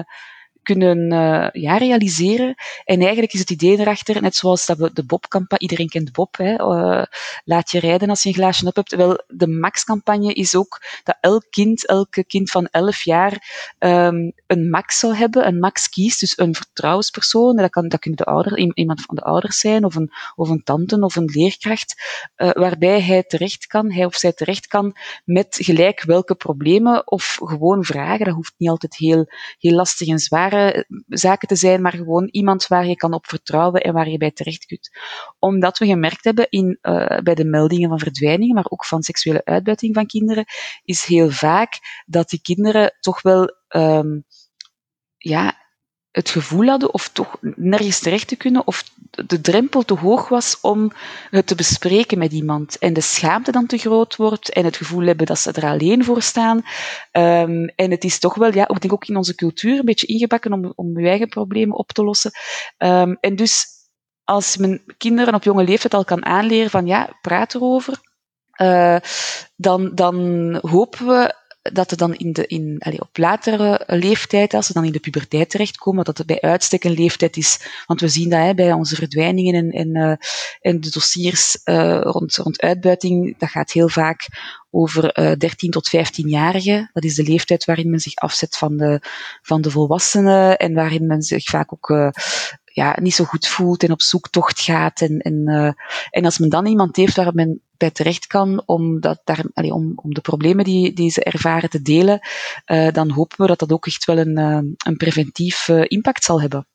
kunnen 0.62 1.12
uh, 1.12 1.48
ja, 1.62 1.77
realiseren. 1.77 2.55
En 2.85 3.01
eigenlijk 3.01 3.33
is 3.33 3.40
het 3.40 3.51
idee 3.51 3.79
erachter, 3.79 4.22
net 4.22 4.35
zoals 4.35 4.66
dat 4.66 4.79
we 4.79 4.90
de 4.92 5.05
Bob-campagne, 5.05 5.59
iedereen 5.59 5.88
kent 5.88 6.12
Bob, 6.12 6.37
hè, 6.37 6.53
uh, 6.53 7.03
laat 7.44 7.70
je 7.70 7.81
rijden 7.81 8.09
als 8.09 8.22
je 8.22 8.29
een 8.29 8.35
glaasje 8.35 8.66
op 8.66 8.77
hebt. 8.77 8.94
Wel, 8.94 9.22
de 9.27 9.48
Max-campagne 9.48 10.33
is 10.33 10.55
ook 10.55 10.81
dat 11.05 11.16
elk 11.20 11.44
kind, 11.51 11.87
elke 11.87 12.25
kind 12.25 12.51
van 12.51 12.66
11 12.70 13.03
jaar, 13.03 13.33
um, 13.79 14.33
een 14.46 14.70
Max 14.70 14.98
zal 14.98 15.14
hebben, 15.14 15.46
een 15.46 15.59
Max 15.59 15.88
kiest, 15.88 16.20
dus 16.20 16.38
een 16.38 16.55
vertrouwenspersoon. 16.55 17.57
Dat, 17.57 17.70
kan, 17.70 17.88
dat 17.88 18.01
kunnen 18.01 18.18
de 18.25 18.31
ouder, 18.31 18.59
iemand 18.75 19.03
van 19.03 19.14
de 19.14 19.22
ouders 19.22 19.59
zijn, 19.59 19.85
of 19.85 19.94
een, 19.94 20.11
of 20.35 20.48
een 20.48 20.62
tante, 20.62 21.01
of 21.01 21.16
een 21.16 21.31
leerkracht, 21.35 21.94
uh, 22.37 22.51
waarbij 22.51 23.01
hij 23.03 23.22
terecht 23.22 23.66
kan, 23.66 23.92
hij 23.92 24.05
of 24.05 24.14
zij 24.14 24.33
terecht 24.33 24.66
kan 24.66 24.96
met 25.25 25.59
gelijk 25.61 26.03
welke 26.03 26.35
problemen 26.35 27.11
of 27.11 27.38
gewoon 27.44 27.85
vragen. 27.85 28.25
Dat 28.25 28.35
hoeft 28.35 28.55
niet 28.57 28.68
altijd 28.68 28.96
heel, 28.96 29.27
heel 29.59 29.75
lastig 29.75 30.09
en 30.09 30.18
zaken 31.06 31.48
te 31.48 31.56
zijn, 31.56 31.82
maar 31.82 31.92
gewoon 31.92 32.28
iemand 32.30 32.66
waar 32.66 32.86
je 32.86 32.96
kan 32.96 33.12
op 33.12 33.26
vertrouwen 33.26 33.80
en 33.80 33.92
waar 33.92 34.08
je 34.08 34.18
bij 34.18 34.30
terecht 34.30 34.64
kunt. 34.64 34.90
Omdat 35.38 35.78
we 35.78 35.86
gemerkt 35.86 36.24
hebben 36.24 36.46
in, 36.50 36.78
uh, 36.82 37.18
bij 37.18 37.34
de 37.34 37.44
meldingen 37.44 37.88
van 37.88 37.98
verdwijningen, 37.98 38.54
maar 38.54 38.66
ook 38.68 38.84
van 38.84 39.02
seksuele 39.02 39.44
uitbuiting 39.44 39.94
van 39.94 40.06
kinderen, 40.06 40.44
is 40.84 41.04
heel 41.04 41.30
vaak 41.30 41.78
dat 42.06 42.28
die 42.28 42.40
kinderen 42.42 42.96
toch 43.00 43.22
wel 43.22 43.56
um, 43.68 44.24
ja, 45.16 45.56
het 46.10 46.30
gevoel 46.30 46.66
hadden 46.66 46.94
of 46.94 47.08
toch 47.08 47.36
nergens 47.40 47.98
terecht 47.98 48.28
te 48.28 48.36
kunnen 48.36 48.66
of 48.66 48.84
de 49.12 49.40
drempel 49.40 49.83
te 49.83 49.94
hoog 49.94 50.29
was 50.29 50.59
om 50.61 50.92
het 51.31 51.46
te 51.46 51.55
bespreken 51.55 52.18
met 52.18 52.33
iemand 52.33 52.79
en 52.79 52.92
de 52.92 53.01
schaamte 53.01 53.53
dan 53.53 53.66
te 53.66 53.79
groot 53.79 54.16
wordt 54.16 54.53
en 54.53 54.64
het 54.64 54.77
gevoel 54.77 55.07
hebben 55.07 55.27
dat 55.27 55.38
ze 55.38 55.53
er 55.53 55.64
alleen 55.64 56.05
voor 56.05 56.22
staan. 56.22 56.57
Um, 57.12 57.66
en 57.66 57.90
het 57.90 58.05
is 58.05 58.18
toch 58.18 58.35
wel, 58.35 58.55
ja, 58.55 58.68
ik 58.68 58.81
denk 58.81 58.92
ook 58.92 59.07
in 59.07 59.16
onze 59.16 59.35
cultuur 59.35 59.79
een 59.79 59.85
beetje 59.85 60.07
ingebakken 60.07 60.53
om, 60.53 60.72
om 60.75 61.01
je 61.01 61.09
eigen 61.09 61.29
problemen 61.29 61.77
op 61.77 61.92
te 61.92 62.05
lossen. 62.05 62.31
Um, 62.79 63.16
en 63.20 63.37
dus 63.37 63.66
als 64.25 64.57
mijn 64.57 64.83
kinderen 64.96 65.35
op 65.35 65.44
jonge 65.44 65.64
leeftijd 65.64 65.94
al 65.94 66.05
kan 66.05 66.25
aanleren 66.25 66.70
van 66.70 66.87
ja, 66.87 67.18
praat 67.20 67.55
erover, 67.55 68.01
uh, 68.61 68.96
dan, 69.57 69.94
dan 69.94 70.59
hopen 70.61 71.07
we 71.07 71.35
dat 71.62 71.90
er 71.90 71.96
dan 71.96 72.14
in 72.14 72.33
de, 72.33 72.46
in, 72.46 72.83
op 72.98 73.16
latere 73.16 73.83
leeftijd, 73.87 74.55
als 74.55 74.66
ze 74.66 74.72
dan 74.72 74.85
in 74.85 74.92
de 74.92 75.01
puberteit 75.01 75.51
terechtkomen, 75.51 76.05
dat 76.05 76.18
het 76.18 76.27
bij 76.27 76.40
uitstek 76.40 76.85
een 76.85 76.94
leeftijd 76.94 77.37
is. 77.37 77.83
Want 77.87 78.01
we 78.01 78.09
zien 78.09 78.31
dat 78.31 78.40
hè, 78.40 78.55
bij 78.55 78.72
onze 78.72 78.94
verdwijningen 78.94 79.55
en, 79.55 79.70
en, 79.70 80.18
en 80.61 80.81
de 80.81 80.90
dossiers 80.90 81.61
uh, 81.64 82.01
rond, 82.01 82.37
rond 82.37 82.61
uitbuiting, 82.61 83.38
dat 83.38 83.48
gaat 83.48 83.72
heel 83.72 83.88
vaak 83.88 84.29
over 84.70 85.18
uh, 85.18 85.33
13 85.38 85.70
tot 85.70 85.90
15-jarigen. 85.96 86.90
Dat 86.92 87.05
is 87.05 87.14
de 87.14 87.22
leeftijd 87.22 87.64
waarin 87.64 87.90
men 87.90 88.01
zich 88.01 88.14
afzet 88.14 88.57
van 88.57 88.77
de, 88.77 89.01
van 89.42 89.61
de 89.61 89.70
volwassenen 89.70 90.59
en 90.59 90.75
waarin 90.75 91.07
men 91.07 91.22
zich 91.22 91.44
vaak 91.44 91.72
ook 91.72 92.12
ja, 92.72 92.96
niet 93.00 93.14
zo 93.14 93.24
goed 93.24 93.46
voelt 93.46 93.82
en 93.82 93.90
op 93.90 94.02
zoektocht 94.02 94.61
gaat. 94.61 95.00
En, 95.00 95.18
en, 95.18 95.42
uh, 95.48 95.72
en 96.11 96.24
als 96.24 96.38
men 96.38 96.48
dan 96.48 96.66
iemand 96.66 96.96
heeft 96.96 97.16
waar 97.16 97.35
men 97.35 97.61
bij 97.76 97.90
terecht 97.90 98.26
kan 98.26 98.62
om, 98.66 99.00
dat 99.00 99.20
daar, 99.24 99.44
om, 99.54 99.92
om 99.96 100.14
de 100.14 100.20
problemen 100.20 100.64
die, 100.64 100.92
die 100.92 101.11
ze 101.11 101.24
ervaren 101.24 101.70
te 101.70 101.82
delen, 101.82 102.20
uh, 102.66 102.92
dan 102.92 103.11
hopen 103.11 103.40
we 103.40 103.46
dat 103.46 103.58
dat 103.58 103.72
ook 103.72 103.87
echt 103.87 104.04
wel 104.04 104.18
een, 104.18 104.38
uh, 104.38 104.72
een 104.87 104.96
preventief 104.96 105.68
impact 105.68 106.24
zal 106.24 106.40
hebben. 106.40 106.66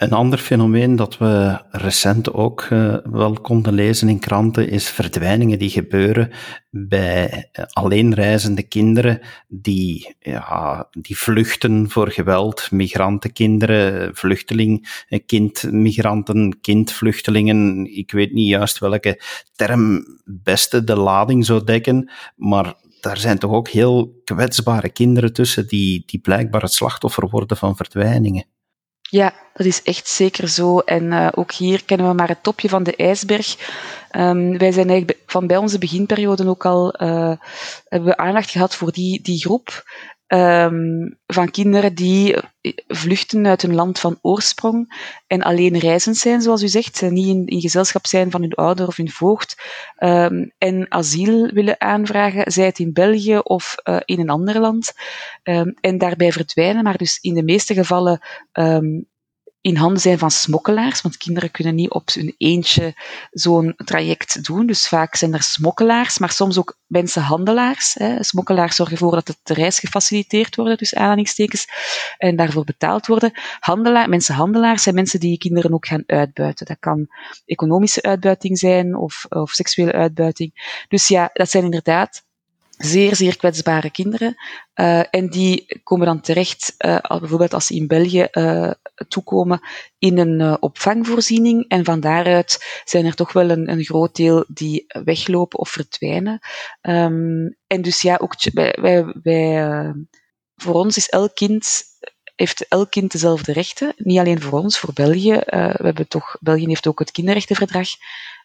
Een 0.00 0.12
ander 0.12 0.38
fenomeen 0.38 0.96
dat 0.96 1.18
we 1.18 1.60
recent 1.70 2.32
ook 2.32 2.66
uh, 2.70 2.96
wel 3.04 3.32
konden 3.32 3.72
lezen 3.72 4.08
in 4.08 4.18
kranten 4.18 4.68
is 4.70 4.88
verdwijningen 4.88 5.58
die 5.58 5.70
gebeuren 5.70 6.30
bij 6.70 7.50
uh, 7.52 7.64
alleenreizende 7.66 8.62
kinderen 8.62 9.20
die, 9.48 10.16
ja, 10.18 10.88
die 10.90 11.18
vluchten 11.18 11.90
voor 11.90 12.10
geweld, 12.10 12.70
migrantenkinderen, 12.70 14.14
vluchteling, 14.16 15.04
kind, 15.26 15.72
migranten, 15.72 16.60
kindvluchtelingen. 16.60 17.86
Ik 17.96 18.10
weet 18.10 18.32
niet 18.32 18.48
juist 18.48 18.78
welke 18.78 19.22
term 19.56 20.04
beste 20.24 20.84
de 20.84 20.96
lading 20.96 21.44
zou 21.46 21.64
dekken, 21.64 22.10
maar 22.36 22.74
daar 23.00 23.18
zijn 23.18 23.38
toch 23.38 23.52
ook 23.52 23.68
heel 23.68 24.20
kwetsbare 24.24 24.88
kinderen 24.88 25.32
tussen 25.32 25.66
die, 25.66 26.02
die 26.06 26.20
blijkbaar 26.20 26.62
het 26.62 26.72
slachtoffer 26.72 27.28
worden 27.28 27.56
van 27.56 27.76
verdwijningen. 27.76 28.44
Ja, 29.10 29.32
dat 29.52 29.66
is 29.66 29.82
echt 29.82 30.08
zeker 30.08 30.48
zo. 30.48 30.78
En 30.78 31.04
uh, 31.04 31.28
ook 31.34 31.52
hier 31.52 31.84
kennen 31.84 32.08
we 32.08 32.14
maar 32.14 32.28
het 32.28 32.42
topje 32.42 32.68
van 32.68 32.82
de 32.82 32.96
ijsberg. 32.96 33.56
Um, 34.16 34.58
wij 34.58 34.72
zijn 34.72 34.88
eigenlijk 34.88 35.18
van 35.26 35.46
bij 35.46 35.56
onze 35.56 35.78
beginperiode 35.78 36.48
ook 36.48 36.64
al 36.64 37.02
uh, 37.02 37.32
hebben 37.84 38.08
we 38.08 38.16
aandacht 38.16 38.50
gehad 38.50 38.74
voor 38.74 38.92
die, 38.92 39.22
die 39.22 39.40
groep 39.40 39.84
um, 40.32 41.18
van 41.26 41.50
kinderen 41.50 41.94
die 41.94 42.36
vluchten 42.86 43.46
uit 43.46 43.62
hun 43.62 43.74
land 43.74 43.98
van 43.98 44.18
oorsprong 44.20 45.08
en 45.26 45.42
alleen 45.42 45.78
reizend 45.78 46.16
zijn, 46.16 46.40
zoals 46.40 46.62
u 46.62 46.68
zegt, 46.68 47.10
niet 47.10 47.48
in, 47.48 47.60
gezelschap 47.60 48.06
zijn 48.06 48.30
van 48.30 48.40
hun 48.40 48.54
ouder 48.54 48.86
of 48.86 48.96
hun 48.96 49.10
voogd, 49.10 49.56
um, 49.98 50.52
en 50.58 50.86
asiel 50.88 51.50
willen 51.52 51.80
aanvragen, 51.80 52.52
zij 52.52 52.64
het 52.64 52.78
in 52.78 52.92
België 52.92 53.38
of 53.38 53.74
uh, 53.84 53.96
in 54.04 54.20
een 54.20 54.30
ander 54.30 54.60
land, 54.60 54.92
um, 55.42 55.74
en 55.80 55.98
daarbij 55.98 56.32
verdwijnen, 56.32 56.82
maar 56.82 56.96
dus 56.96 57.18
in 57.20 57.34
de 57.34 57.44
meeste 57.44 57.74
gevallen 57.74 58.20
in 59.60 59.76
handen 59.76 60.00
zijn 60.00 60.18
van 60.18 60.30
smokkelaars, 60.30 61.00
want 61.00 61.16
kinderen 61.16 61.50
kunnen 61.50 61.74
niet 61.74 61.90
op 61.90 62.08
hun 62.12 62.34
eentje 62.36 62.94
zo'n 63.30 63.72
traject 63.76 64.44
doen. 64.44 64.66
Dus 64.66 64.88
vaak 64.88 65.14
zijn 65.14 65.34
er 65.34 65.42
smokkelaars, 65.42 66.18
maar 66.18 66.30
soms 66.30 66.58
ook 66.58 66.78
mensenhandelaars. 66.86 67.94
Hè. 67.94 68.22
Smokkelaars 68.22 68.76
zorgen 68.76 68.94
ervoor 68.96 69.10
dat 69.24 69.38
de 69.42 69.54
reis 69.54 69.78
gefaciliteerd 69.78 70.56
wordt, 70.56 70.78
dus 70.78 70.94
aanhalingstekens, 70.94 71.66
en 72.16 72.36
daarvoor 72.36 72.64
betaald 72.64 73.06
worden. 73.06 73.32
Handelaar, 73.58 74.08
mensenhandelaars 74.08 74.82
zijn 74.82 74.94
mensen 74.94 75.20
die 75.20 75.38
kinderen 75.38 75.72
ook 75.72 75.86
gaan 75.86 76.04
uitbuiten. 76.06 76.66
Dat 76.66 76.78
kan 76.78 77.08
economische 77.44 78.02
uitbuiting 78.02 78.58
zijn 78.58 78.96
of, 78.96 79.26
of 79.28 79.50
seksuele 79.50 79.92
uitbuiting. 79.92 80.84
Dus 80.88 81.08
ja, 81.08 81.30
dat 81.32 81.50
zijn 81.50 81.64
inderdaad 81.64 82.28
zeer, 82.80 83.16
zeer 83.16 83.36
kwetsbare 83.36 83.90
kinderen. 83.90 84.34
Uh, 84.74 85.02
en 85.10 85.28
die 85.28 85.80
komen 85.82 86.06
dan 86.06 86.20
terecht, 86.20 86.74
uh, 86.78 86.98
bijvoorbeeld 87.18 87.54
als 87.54 87.66
ze 87.66 87.74
in 87.74 87.86
België 87.86 88.28
uh, 88.32 88.70
toekomen, 89.08 89.60
in 89.98 90.18
een 90.18 90.62
opvangvoorziening. 90.62 91.68
En 91.68 91.84
van 91.84 92.00
daaruit 92.00 92.82
zijn 92.84 93.04
er 93.04 93.14
toch 93.14 93.32
wel 93.32 93.50
een, 93.50 93.70
een 93.70 93.84
groot 93.84 94.16
deel 94.16 94.44
die 94.48 94.84
weglopen 95.04 95.58
of 95.58 95.68
verdwijnen. 95.68 96.38
Um, 96.80 97.56
en 97.66 97.82
dus 97.82 98.02
ja, 98.02 98.16
ook 98.20 98.34
wij, 98.52 98.76
wij, 99.22 99.94
voor 100.54 100.74
ons 100.74 100.96
is 100.96 101.08
elk 101.08 101.34
kind 101.34 101.82
heeft 102.36 102.66
elk 102.68 102.90
kind 102.90 103.12
dezelfde 103.12 103.52
rechten. 103.52 103.92
Niet 103.96 104.18
alleen 104.18 104.40
voor 104.40 104.58
ons, 104.58 104.78
voor 104.78 104.92
België. 104.92 105.32
We 105.46 105.82
hebben 105.82 106.08
toch, 106.08 106.36
België 106.40 106.66
heeft 106.66 106.86
ook 106.86 106.98
het 106.98 107.10
kinderrechtenverdrag 107.10 107.88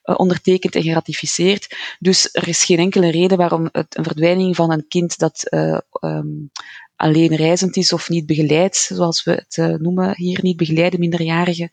ondertekend 0.06 0.76
en 0.76 0.84
geratificeerd. 0.84 1.96
Dus 2.00 2.30
er 2.32 2.48
is 2.48 2.64
geen 2.64 2.80
enkele 2.80 3.12
reden 3.12 3.38
waarom 3.38 3.70
het, 3.72 3.98
een 3.98 4.04
verdwijning 4.04 4.56
van 4.56 4.72
een 4.72 4.86
kind 4.88 5.18
dat 5.18 5.48
uh, 5.50 5.80
um, 6.02 6.52
alleen 6.96 7.36
reizend 7.36 7.76
is 7.78 7.94
of 7.94 8.10
niet 8.10 8.26
begeleid, 8.26 8.76
zoals 8.76 9.24
we 9.24 9.32
het 9.32 9.58
uh, 9.58 9.76
noemen 9.76 10.16
hier, 10.16 10.40
niet 10.42 10.58
begeleide 10.58 11.00
minderjarige 11.00 11.70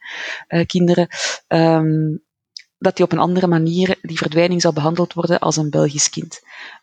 kinderen, 0.66 1.08
um, 1.48 2.22
dat 2.78 2.96
die 2.96 3.04
op 3.04 3.12
een 3.12 3.18
andere 3.18 3.46
manier, 3.46 3.98
die 4.02 4.16
verdwijning 4.16 4.60
zal 4.60 4.72
behandeld 4.72 5.12
worden 5.12 5.38
als 5.38 5.56
een 5.56 5.70
Belgisch 5.70 6.10
kind. 6.10 6.40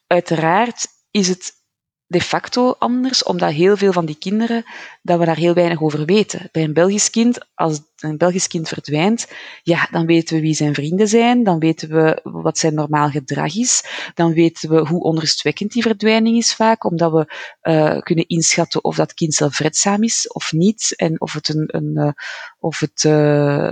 Uiteraard 0.08 0.88
is 1.12 1.28
het 1.28 1.58
de 2.06 2.22
facto 2.22 2.76
anders, 2.80 3.24
omdat 3.24 3.52
heel 3.52 3.78
veel 3.78 3.92
van 3.92 4.06
die 4.06 4.18
kinderen, 4.18 4.64
dat 5.02 5.20
we 5.20 5.26
daar 5.26 5.38
heel 5.38 5.54
weinig 5.54 5.82
over 5.82 6.06
weten. 6.06 6.50
Bij 6.52 6.64
een 6.64 6.74
Belgisch 6.74 7.10
kind, 7.10 7.38
als 7.54 7.80
een 8.04 8.18
Belgisch 8.18 8.48
kind 8.48 8.68
verdwijnt, 8.68 9.28
ja, 9.64 9.88
dan 9.92 10.06
weten 10.06 10.36
we 10.36 10.42
wie 10.42 10.54
zijn 10.54 10.74
vrienden 10.74 11.08
zijn, 11.08 11.44
dan 11.44 11.60
weten 11.60 11.90
we 11.90 12.20
wat 12.24 12.58
zijn 12.58 12.74
normaal 12.74 13.10
gedrag 13.10 13.56
is, 13.56 13.84
dan 14.14 14.34
weten 14.34 14.70
we 14.70 14.88
hoe 14.88 15.04
onrustwekkend 15.04 15.72
die 15.72 15.82
verdwijning 15.82 16.38
is 16.38 16.54
vaak, 16.56 16.84
omdat 16.84 17.12
we 17.12 17.34
uh, 17.62 18.00
kunnen 18.00 18.28
inschatten 18.28 18.84
of 18.84 18.96
dat 18.96 19.14
kind 19.14 19.34
zelfredzaam 19.34 20.04
is 20.04 20.28
of 20.28 20.52
niet, 20.52 20.94
en 20.96 21.22
of 21.22 21.34
het 21.34 21.50
een, 21.50 21.64
een 21.68 21.92
uh, 21.96 22.12
of 22.60 22.80
het 22.80 23.04
uh, 23.04 23.70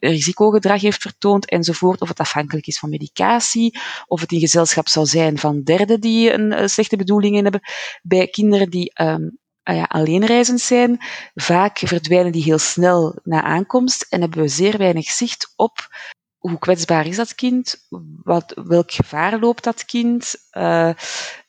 risicogedrag 0.00 0.80
heeft 0.80 1.02
vertoond 1.02 1.48
enzovoort, 1.50 2.00
of 2.00 2.08
het 2.08 2.18
afhankelijk 2.18 2.66
is 2.66 2.78
van 2.78 2.90
medicatie, 2.90 3.78
of 4.06 4.20
het 4.20 4.32
in 4.32 4.40
gezelschap 4.40 4.88
zou 4.88 5.06
zijn 5.06 5.38
van 5.38 5.62
derden 5.62 6.00
die 6.00 6.32
een 6.32 6.68
slechte 6.68 6.96
bedoelingen 6.96 7.42
hebben. 7.42 7.60
Bij 8.02 8.26
kinderen 8.26 8.70
die 8.70 8.92
uh, 9.00 9.14
ja, 9.74 9.84
alleenreizend 9.84 10.60
zijn, 10.60 10.98
vaak 11.34 11.78
verdwijnen 11.78 12.32
die 12.32 12.42
heel 12.42 12.58
snel 12.58 13.18
na 13.22 13.42
aankomst 13.42 14.06
en 14.08 14.20
hebben 14.20 14.40
we 14.40 14.48
zeer 14.48 14.78
weinig 14.78 15.10
zicht 15.10 15.52
op 15.56 15.88
hoe 16.40 16.58
kwetsbaar 16.58 17.06
is 17.06 17.16
dat 17.16 17.34
kind, 17.34 17.86
wat, 18.22 18.60
welk 18.64 18.92
gevaar 18.92 19.38
loopt 19.38 19.64
dat 19.64 19.84
kind, 19.84 20.34
uh, 20.52 20.90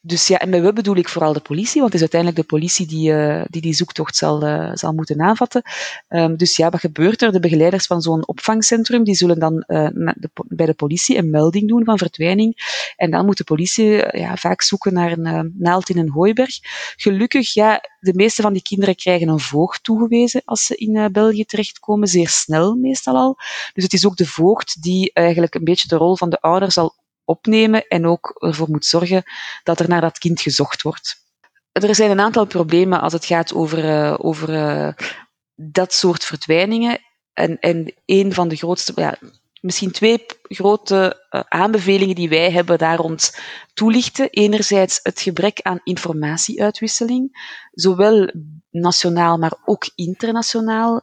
Dus 0.03 0.27
ja, 0.27 0.39
en 0.39 0.49
met 0.49 0.61
we 0.61 0.73
bedoel 0.73 0.95
ik 0.95 1.09
vooral 1.09 1.33
de 1.33 1.39
politie, 1.39 1.81
want 1.81 1.93
het 1.93 2.01
is 2.01 2.11
uiteindelijk 2.11 2.41
de 2.41 2.55
politie 2.55 2.87
die 2.87 3.11
uh, 3.11 3.43
die, 3.49 3.61
die 3.61 3.73
zoektocht 3.73 4.15
zal, 4.15 4.47
uh, 4.47 4.71
zal 4.73 4.93
moeten 4.93 5.21
aanvatten. 5.21 5.61
Um, 6.09 6.37
dus 6.37 6.55
ja, 6.55 6.69
wat 6.69 6.79
gebeurt 6.79 7.21
er? 7.21 7.31
De 7.31 7.39
begeleiders 7.39 7.85
van 7.85 8.01
zo'n 8.01 8.27
opvangcentrum, 8.27 9.03
die 9.03 9.15
zullen 9.15 9.39
dan 9.39 9.63
de, 9.67 10.29
bij 10.47 10.65
de 10.65 10.73
politie 10.73 11.17
een 11.17 11.29
melding 11.29 11.67
doen 11.67 11.83
van 11.83 11.97
verdwijning. 11.97 12.55
En 12.95 13.11
dan 13.11 13.25
moet 13.25 13.37
de 13.37 13.43
politie 13.43 14.17
ja, 14.17 14.35
vaak 14.35 14.61
zoeken 14.61 14.93
naar 14.93 15.11
een 15.11 15.55
naald 15.57 15.89
in 15.89 15.97
een 15.97 16.09
hooiberg. 16.09 16.59
Gelukkig, 16.95 17.53
ja, 17.53 17.81
de 17.99 18.13
meeste 18.13 18.41
van 18.41 18.53
die 18.53 18.61
kinderen 18.61 18.95
krijgen 18.95 19.27
een 19.27 19.39
voogd 19.39 19.83
toegewezen 19.83 20.41
als 20.45 20.65
ze 20.65 20.75
in 20.75 21.11
België 21.11 21.45
terechtkomen, 21.45 22.07
zeer 22.07 22.29
snel 22.29 22.75
meestal 22.75 23.15
al. 23.15 23.37
Dus 23.73 23.83
het 23.83 23.93
is 23.93 24.05
ook 24.05 24.17
de 24.17 24.27
voogd 24.27 24.81
die 24.81 25.11
eigenlijk 25.13 25.55
een 25.55 25.63
beetje 25.63 25.87
de 25.87 25.95
rol 25.95 26.17
van 26.17 26.29
de 26.29 26.41
ouder 26.41 26.71
zal 26.71 26.95
opnemen 27.31 27.87
en 27.87 28.07
ook 28.07 28.35
ervoor 28.39 28.69
moet 28.69 28.85
zorgen 28.85 29.23
dat 29.63 29.79
er 29.79 29.87
naar 29.89 30.01
dat 30.01 30.17
kind 30.17 30.41
gezocht 30.41 30.81
wordt. 30.81 31.15
Er 31.71 31.95
zijn 31.95 32.11
een 32.11 32.19
aantal 32.19 32.45
problemen 32.45 33.01
als 33.01 33.13
het 33.13 33.25
gaat 33.25 33.53
over, 33.53 33.85
uh, 33.85 34.15
over 34.17 34.49
uh, 34.49 34.93
dat 35.55 35.93
soort 35.93 36.23
verdwijningen. 36.23 36.99
En, 37.33 37.59
en 37.59 37.93
een 38.05 38.33
van 38.33 38.47
de 38.47 38.55
grootste, 38.55 38.91
ja, 38.95 39.17
misschien 39.61 39.91
twee 39.91 40.25
grote 40.41 41.25
uh, 41.31 41.41
aanbevelingen 41.47 42.15
die 42.15 42.29
wij 42.29 42.51
hebben 42.51 42.77
daar 42.77 42.97
rond 42.97 43.37
toelichten. 43.73 44.29
Enerzijds 44.29 44.99
het 45.03 45.21
gebrek 45.21 45.61
aan 45.61 45.81
informatieuitwisseling, 45.83 47.47
zowel 47.71 48.31
nationaal, 48.69 49.37
maar 49.37 49.53
ook 49.65 49.89
internationaal. 49.95 51.01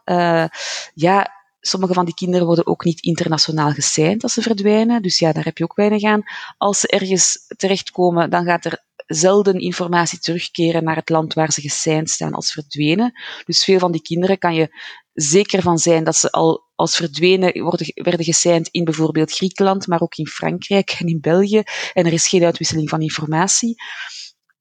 ja, 0.95 1.38
Sommige 1.69 1.95
van 1.95 2.05
die 2.05 2.15
kinderen 2.15 2.47
worden 2.47 2.67
ook 2.67 2.85
niet 2.85 3.01
internationaal 3.01 3.73
geseind 3.73 4.23
als 4.23 4.33
ze 4.33 4.43
verdwijnen. 4.43 5.03
Dus 5.03 5.19
ja, 5.19 5.33
daar 5.33 5.45
heb 5.45 5.59
je 5.59 5.65
ook 5.65 5.77
weinig 5.77 6.03
aan. 6.03 6.23
Als 6.57 6.81
ze 6.81 6.89
ergens 6.89 7.45
terechtkomen, 7.57 8.31
dan 8.31 8.45
gaat 8.45 8.65
er 8.65 8.87
zelden 9.07 9.61
informatie 9.61 10.19
terugkeren 10.19 10.85
naar 10.85 10.97
het 10.97 11.09
land 11.09 11.35
waar 11.35 11.53
ze 11.53 11.61
geseind 11.61 12.11
staan 12.11 12.35
als 12.35 12.53
verdwenen. 12.53 13.13
Dus 13.45 13.65
veel 13.65 13.79
van 13.79 13.93
die 13.93 14.03
kinderen 14.03 14.39
kan 14.39 14.55
je 14.55 14.77
zeker 15.13 15.63
van 15.63 15.79
zijn 15.79 16.05
dat 16.05 16.17
ze 16.17 16.31
al 16.31 16.67
als 16.75 16.97
verdwenen 16.97 17.63
worden, 17.63 17.93
werden 17.95 18.25
geseind 18.25 18.69
in 18.69 18.85
bijvoorbeeld 18.85 19.33
Griekenland, 19.33 19.87
maar 19.87 20.01
ook 20.01 20.17
in 20.17 20.27
Frankrijk 20.27 20.97
en 20.99 21.07
in 21.07 21.21
België. 21.21 21.63
En 21.93 22.07
er 22.07 22.13
is 22.13 22.29
geen 22.29 22.45
uitwisseling 22.45 22.89
van 22.89 23.01
informatie. 23.01 23.75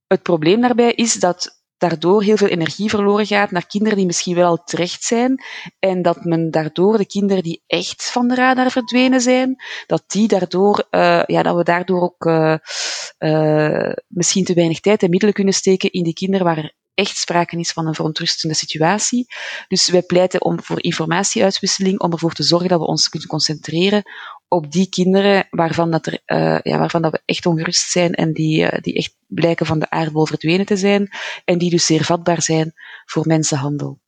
Het 0.08 0.24
probleem 0.24 0.62
daarbij 0.62 0.94
is 0.94 1.14
dat 1.14 1.57
daardoor 1.78 2.24
heel 2.24 2.38
veel 2.38 2.48
energie 2.48 2.90
verloren 2.90 3.26
gaat 3.26 3.52
naar 3.52 3.68
kinderen 3.68 3.98
die 3.98 4.06
misschien 4.06 4.36
wel 4.36 4.48
al 4.48 4.64
terecht 4.64 5.04
zijn 5.04 5.44
en 5.80 6.02
dat 6.02 6.24
men 6.24 6.52
daardoor 6.52 6.98
de 6.98 7.06
kinderen 7.06 7.44
die 7.44 7.64
echt 7.68 8.12
van 8.12 8.28
de 8.28 8.36
radar 8.36 8.72
verdwenen 8.72 9.22
zijn, 9.22 9.56
dat 9.86 10.04
die 10.08 10.28
daardoor, 10.28 10.88
uh, 10.92 11.24
ja, 11.26 11.44
dat 11.44 11.56
we 11.56 11.64
daardoor 11.64 12.02
ook 12.02 12.26
uh, 12.26 12.56
uh, 13.20 13.92
misschien 14.08 14.44
te 14.44 14.54
weinig 14.54 14.80
tijd 14.80 15.04
en 15.04 15.10
middelen 15.10 15.36
kunnen 15.36 15.54
steken 15.54 15.92
in 15.92 16.04
die 16.04 16.14
kinderen 16.14 16.46
waar 16.46 16.58
er 16.58 16.76
echt 16.94 17.18
sprake 17.18 17.58
is 17.60 17.72
van 17.72 17.88
een 17.88 17.94
verontrustende 17.94 18.56
situatie. 18.56 19.26
Dus 19.68 19.90
wij 19.90 20.02
pleiten 20.02 20.44
om, 20.44 20.62
voor 20.62 20.84
informatieuitwisseling, 20.84 22.00
om 22.00 22.12
ervoor 22.12 22.34
te 22.34 22.44
zorgen 22.44 22.70
dat 22.70 22.80
we 22.80 22.86
ons 22.86 23.10
kunnen 23.10 23.28
concentreren 23.28 24.04
op 24.48 24.72
die 24.72 24.90
kinderen 24.90 25.48
waarvan, 25.50 25.92
dat 25.92 26.06
er, 26.06 26.22
uh, 26.26 26.60
ja, 26.62 26.78
waarvan 26.78 27.02
dat 27.02 27.12
we 27.12 27.22
echt 27.26 27.46
ongerust 27.46 27.90
zijn 27.92 28.14
en 28.14 28.34
die, 28.34 28.62
uh, 28.64 28.80
die 28.82 28.94
echt 28.94 29.16
blijken 29.28 29.66
van 29.66 29.80
de 29.80 29.90
aardbol 29.90 30.26
verdwenen 30.26 30.66
te 30.66 30.78
zijn 30.78 31.10
en 31.46 31.58
die 31.58 31.70
dus 31.70 31.86
zeer 31.86 32.04
vatbaar 32.04 32.42
zijn 32.42 32.74
voor 33.06 33.28
mensenhandel. 33.28 34.00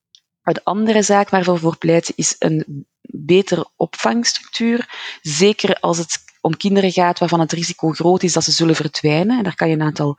De 0.42 0.64
andere 0.64 1.02
zaak 1.02 1.30
waarvoor 1.30 1.54
we 1.54 1.60
voor 1.60 1.78
pleiten 1.78 2.14
is 2.18 2.36
een 2.40 2.88
betere 3.02 3.70
opvangstructuur. 3.76 4.90
Zeker 5.22 5.80
als 5.80 5.98
het 5.98 6.18
om 6.42 6.58
kinderen 6.58 6.92
gaat 6.92 7.20
waarvan 7.20 7.40
het 7.40 7.52
risico 7.52 7.90
groot 7.90 8.24
is 8.24 8.34
dat 8.34 8.44
ze 8.44 8.52
zullen 8.52 8.76
verdwijnen. 8.76 9.38
En 9.38 9.44
daar 9.44 9.56
kan 9.56 9.70
je 9.70 9.76
een 9.76 9.82
aantal 9.82 10.18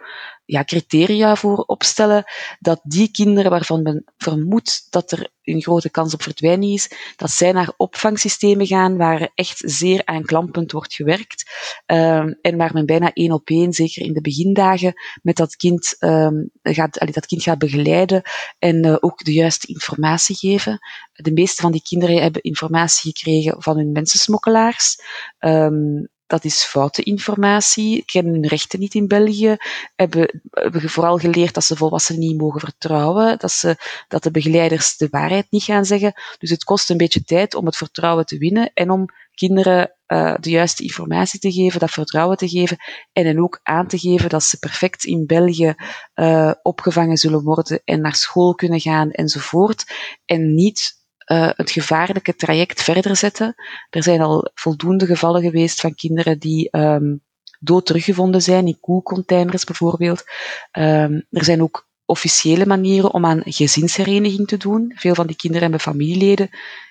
ja, 0.50 0.64
criteria 0.64 1.36
voor 1.36 1.56
opstellen. 1.56 2.24
Dat 2.58 2.80
die 2.82 3.10
kinderen 3.10 3.50
waarvan 3.50 3.82
men 3.82 4.04
vermoedt 4.16 4.86
dat 4.90 5.10
er 5.10 5.30
een 5.42 5.62
grote 5.62 5.90
kans 5.90 6.14
op 6.14 6.22
verdwijning 6.22 6.72
is, 6.72 6.90
dat 7.16 7.30
zij 7.30 7.52
naar 7.52 7.72
opvangsystemen 7.76 8.66
gaan 8.66 8.96
waar 8.96 9.30
echt 9.34 9.62
zeer 9.64 10.02
aanklampend 10.04 10.72
wordt 10.72 10.94
gewerkt. 10.94 11.50
Um, 11.86 12.38
en 12.40 12.56
waar 12.56 12.72
men 12.72 12.86
bijna 12.86 13.12
één 13.12 13.32
op 13.32 13.48
één, 13.48 13.72
zeker 13.72 14.02
in 14.02 14.12
de 14.12 14.20
begindagen, 14.20 14.92
met 15.22 15.36
dat 15.36 15.56
kind, 15.56 15.96
um, 15.98 16.50
gaat, 16.62 17.12
dat 17.12 17.26
kind 17.26 17.42
gaat 17.42 17.58
begeleiden 17.58 18.22
en 18.58 18.86
uh, 18.86 18.96
ook 19.00 19.24
de 19.24 19.32
juiste 19.32 19.66
informatie 19.66 20.36
geven. 20.36 20.78
De 21.12 21.32
meeste 21.32 21.62
van 21.62 21.72
die 21.72 21.82
kinderen 21.82 22.22
hebben 22.22 22.42
informatie 22.42 23.12
gekregen 23.12 23.62
van 23.62 23.76
hun 23.76 23.92
mensensmokkelaars. 23.92 24.96
Um, 25.38 26.08
dat 26.30 26.44
is 26.44 26.62
foute 26.62 27.02
informatie, 27.02 28.04
kennen 28.04 28.32
hun 28.32 28.46
rechten 28.46 28.78
niet 28.80 28.94
in 28.94 29.08
België, 29.08 29.56
hebben, 29.96 30.40
hebben 30.50 30.90
vooral 30.90 31.18
geleerd 31.18 31.54
dat 31.54 31.64
ze 31.64 31.76
volwassenen 31.76 32.20
niet 32.20 32.38
mogen 32.38 32.60
vertrouwen, 32.60 33.38
dat, 33.38 33.52
ze, 33.52 33.76
dat 34.08 34.22
de 34.22 34.30
begeleiders 34.30 34.96
de 34.96 35.08
waarheid 35.10 35.46
niet 35.50 35.62
gaan 35.62 35.84
zeggen. 35.84 36.12
Dus 36.38 36.50
het 36.50 36.64
kost 36.64 36.90
een 36.90 36.96
beetje 36.96 37.24
tijd 37.24 37.54
om 37.54 37.66
het 37.66 37.76
vertrouwen 37.76 38.26
te 38.26 38.38
winnen 38.38 38.70
en 38.74 38.90
om 38.90 39.06
kinderen 39.34 39.94
uh, 40.06 40.34
de 40.40 40.50
juiste 40.50 40.82
informatie 40.82 41.40
te 41.40 41.52
geven, 41.52 41.80
dat 41.80 41.90
vertrouwen 41.90 42.36
te 42.36 42.48
geven 42.48 42.76
en 43.12 43.26
hen 43.26 43.38
ook 43.38 43.60
aan 43.62 43.86
te 43.86 43.98
geven 43.98 44.28
dat 44.28 44.42
ze 44.42 44.58
perfect 44.58 45.04
in 45.04 45.26
België 45.26 45.74
uh, 46.14 46.52
opgevangen 46.62 47.16
zullen 47.16 47.42
worden 47.42 47.80
en 47.84 48.00
naar 48.00 48.14
school 48.14 48.54
kunnen 48.54 48.80
gaan 48.80 49.10
enzovoort. 49.10 49.84
En 50.24 50.54
niet 50.54 50.99
uh, 51.32 51.50
het 51.56 51.70
gevaarlijke 51.70 52.34
traject 52.36 52.82
verder 52.82 53.16
zetten. 53.16 53.54
Er 53.90 54.02
zijn 54.02 54.20
al 54.20 54.50
voldoende 54.54 55.06
gevallen 55.06 55.42
geweest 55.42 55.80
van 55.80 55.94
kinderen 55.94 56.38
die 56.38 56.68
um, 56.76 57.22
dood 57.60 57.86
teruggevonden 57.86 58.42
zijn, 58.42 58.66
in 58.66 58.80
koelcontainers 58.80 59.64
bijvoorbeeld. 59.64 60.24
Um, 60.72 61.26
er 61.30 61.44
zijn 61.44 61.62
ook 61.62 61.88
officiële 62.04 62.66
manieren 62.66 63.12
om 63.12 63.26
aan 63.26 63.42
gezinshereniging 63.44 64.48
te 64.48 64.56
doen. 64.56 64.92
Veel 64.96 65.14
van 65.14 65.26
die 65.26 65.36
kinderen 65.36 65.62
hebben 65.62 65.80
familieleden 65.80 66.50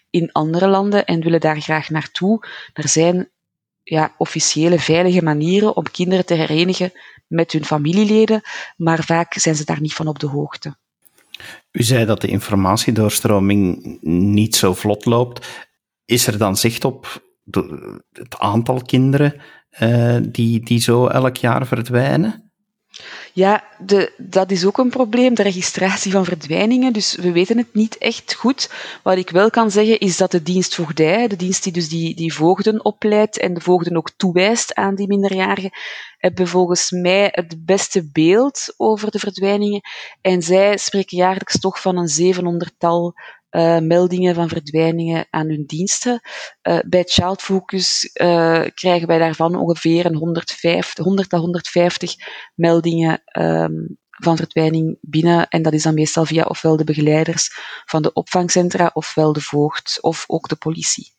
in 0.10 0.32
andere 0.32 0.67
landen 0.67 1.06
en 1.06 1.21
willen 1.21 1.39
daar 1.39 1.62
graag 1.62 1.89
naartoe. 1.89 2.45
Er 2.73 2.88
zijn 2.88 3.30
ja, 3.84 4.13
officiële, 4.17 4.80
veilige 4.80 5.23
manieren 5.23 5.75
om 5.75 5.91
kinderen 5.91 6.25
te 6.25 6.34
herenigen 6.34 6.91
met 7.28 7.52
hun 7.52 7.65
familieleden, 7.65 8.41
maar 8.78 9.04
vaak 9.04 9.34
zijn 9.34 9.56
ze 9.56 9.65
daar 9.65 9.82
niet 9.82 9.93
van 9.93 10.08
op 10.08 10.19
de 10.19 10.28
hoogte. 10.28 10.78
U 11.71 11.84
zei 11.84 12.06
dat 12.06 12.21
de 12.21 12.28
informatiedoorstroming 12.28 13.97
niet 14.02 14.56
zo 14.56 14.73
vlot 14.73 15.06
loopt. 15.06 15.67
Is 16.06 16.28
er 16.28 16.38
dan 16.38 16.58
zicht 16.58 16.86
op 16.86 17.23
het 18.12 18.39
aantal 18.39 18.82
kinderen 18.82 19.41
uh, 19.80 20.17
die, 20.21 20.65
die 20.65 20.80
zo 20.80 21.08
elk 21.08 21.36
jaar 21.38 21.67
verdwijnen? 21.67 22.48
Ja, 23.34 23.63
de, 23.78 24.13
dat 24.17 24.52
is 24.52 24.65
ook 24.65 24.78
een 24.78 24.89
probleem, 24.89 25.34
de 25.34 25.43
registratie 25.43 26.12
van 26.12 26.25
verdwijningen. 26.25 26.93
Dus 26.93 27.15
we 27.15 27.32
weten 27.32 27.58
het 27.58 27.73
niet 27.73 27.97
echt 27.97 28.34
goed. 28.34 28.69
Wat 29.04 29.17
ik 29.17 29.30
wel 29.30 29.49
kan 29.49 29.71
zeggen 29.71 29.99
is 29.99 30.17
dat 30.17 30.32
de 30.32 30.43
dienst 30.43 30.75
voogdij, 30.75 31.28
de 31.28 31.36
dienst 31.36 31.63
die 31.63 31.73
dus 31.73 31.89
die, 31.89 32.15
die 32.15 32.34
voogden 32.34 32.86
opleidt 32.86 33.38
en 33.38 33.54
de 33.54 33.62
voogden 33.62 33.97
ook 33.97 34.12
toewijst 34.17 34.73
aan 34.73 34.95
die 34.95 35.08
minderjarigen, 35.08 35.71
hebben 36.17 36.47
volgens 36.47 36.91
mij 36.91 37.30
het 37.32 37.65
beste 37.65 38.10
beeld 38.12 38.73
over 38.78 39.12
de 39.12 39.19
verdwijningen. 39.19 39.82
En 40.21 40.41
zij 40.41 40.78
spreken 40.78 41.17
jaarlijks 41.17 41.60
toch 41.60 41.82
van 41.82 41.97
een 41.97 42.08
zevenhonderdtal 42.08 43.13
uh, 43.51 43.79
meldingen 43.79 44.35
van 44.35 44.49
verdwijningen 44.49 45.27
aan 45.29 45.47
hun 45.47 45.63
diensten. 45.65 46.21
Uh, 46.67 46.79
bij 46.88 47.03
Child 47.03 47.41
Focus 47.41 48.09
uh, 48.13 48.63
krijgen 48.73 49.07
wij 49.07 49.17
daarvan 49.17 49.55
ongeveer 49.55 50.05
een 50.05 50.15
150, 50.15 51.03
100 51.05 51.29
tot 51.29 51.39
150 51.39 52.13
meldingen 52.55 53.21
um, 53.39 53.97
van 54.09 54.38
verdwijning 54.38 54.97
binnen. 55.01 55.47
En 55.47 55.62
dat 55.62 55.73
is 55.73 55.83
dan 55.83 55.93
meestal 55.93 56.25
via 56.25 56.43
ofwel 56.43 56.77
de 56.77 56.83
begeleiders 56.83 57.49
van 57.85 58.01
de 58.01 58.13
opvangcentra, 58.13 58.91
ofwel 58.93 59.33
de 59.33 59.41
voogd, 59.41 59.97
of 60.01 60.23
ook 60.27 60.47
de 60.47 60.55
politie. 60.55 61.13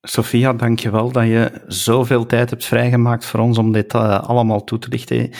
Sophia, 0.00 0.52
dankjewel 0.52 1.12
dat 1.12 1.24
je 1.24 1.62
zoveel 1.66 2.26
tijd 2.26 2.50
hebt 2.50 2.64
vrijgemaakt 2.64 3.24
voor 3.24 3.40
ons 3.40 3.58
om 3.58 3.72
dit 3.72 3.94
allemaal 3.94 4.64
toe 4.64 4.78
te 4.78 4.88
lichten. 4.88 5.30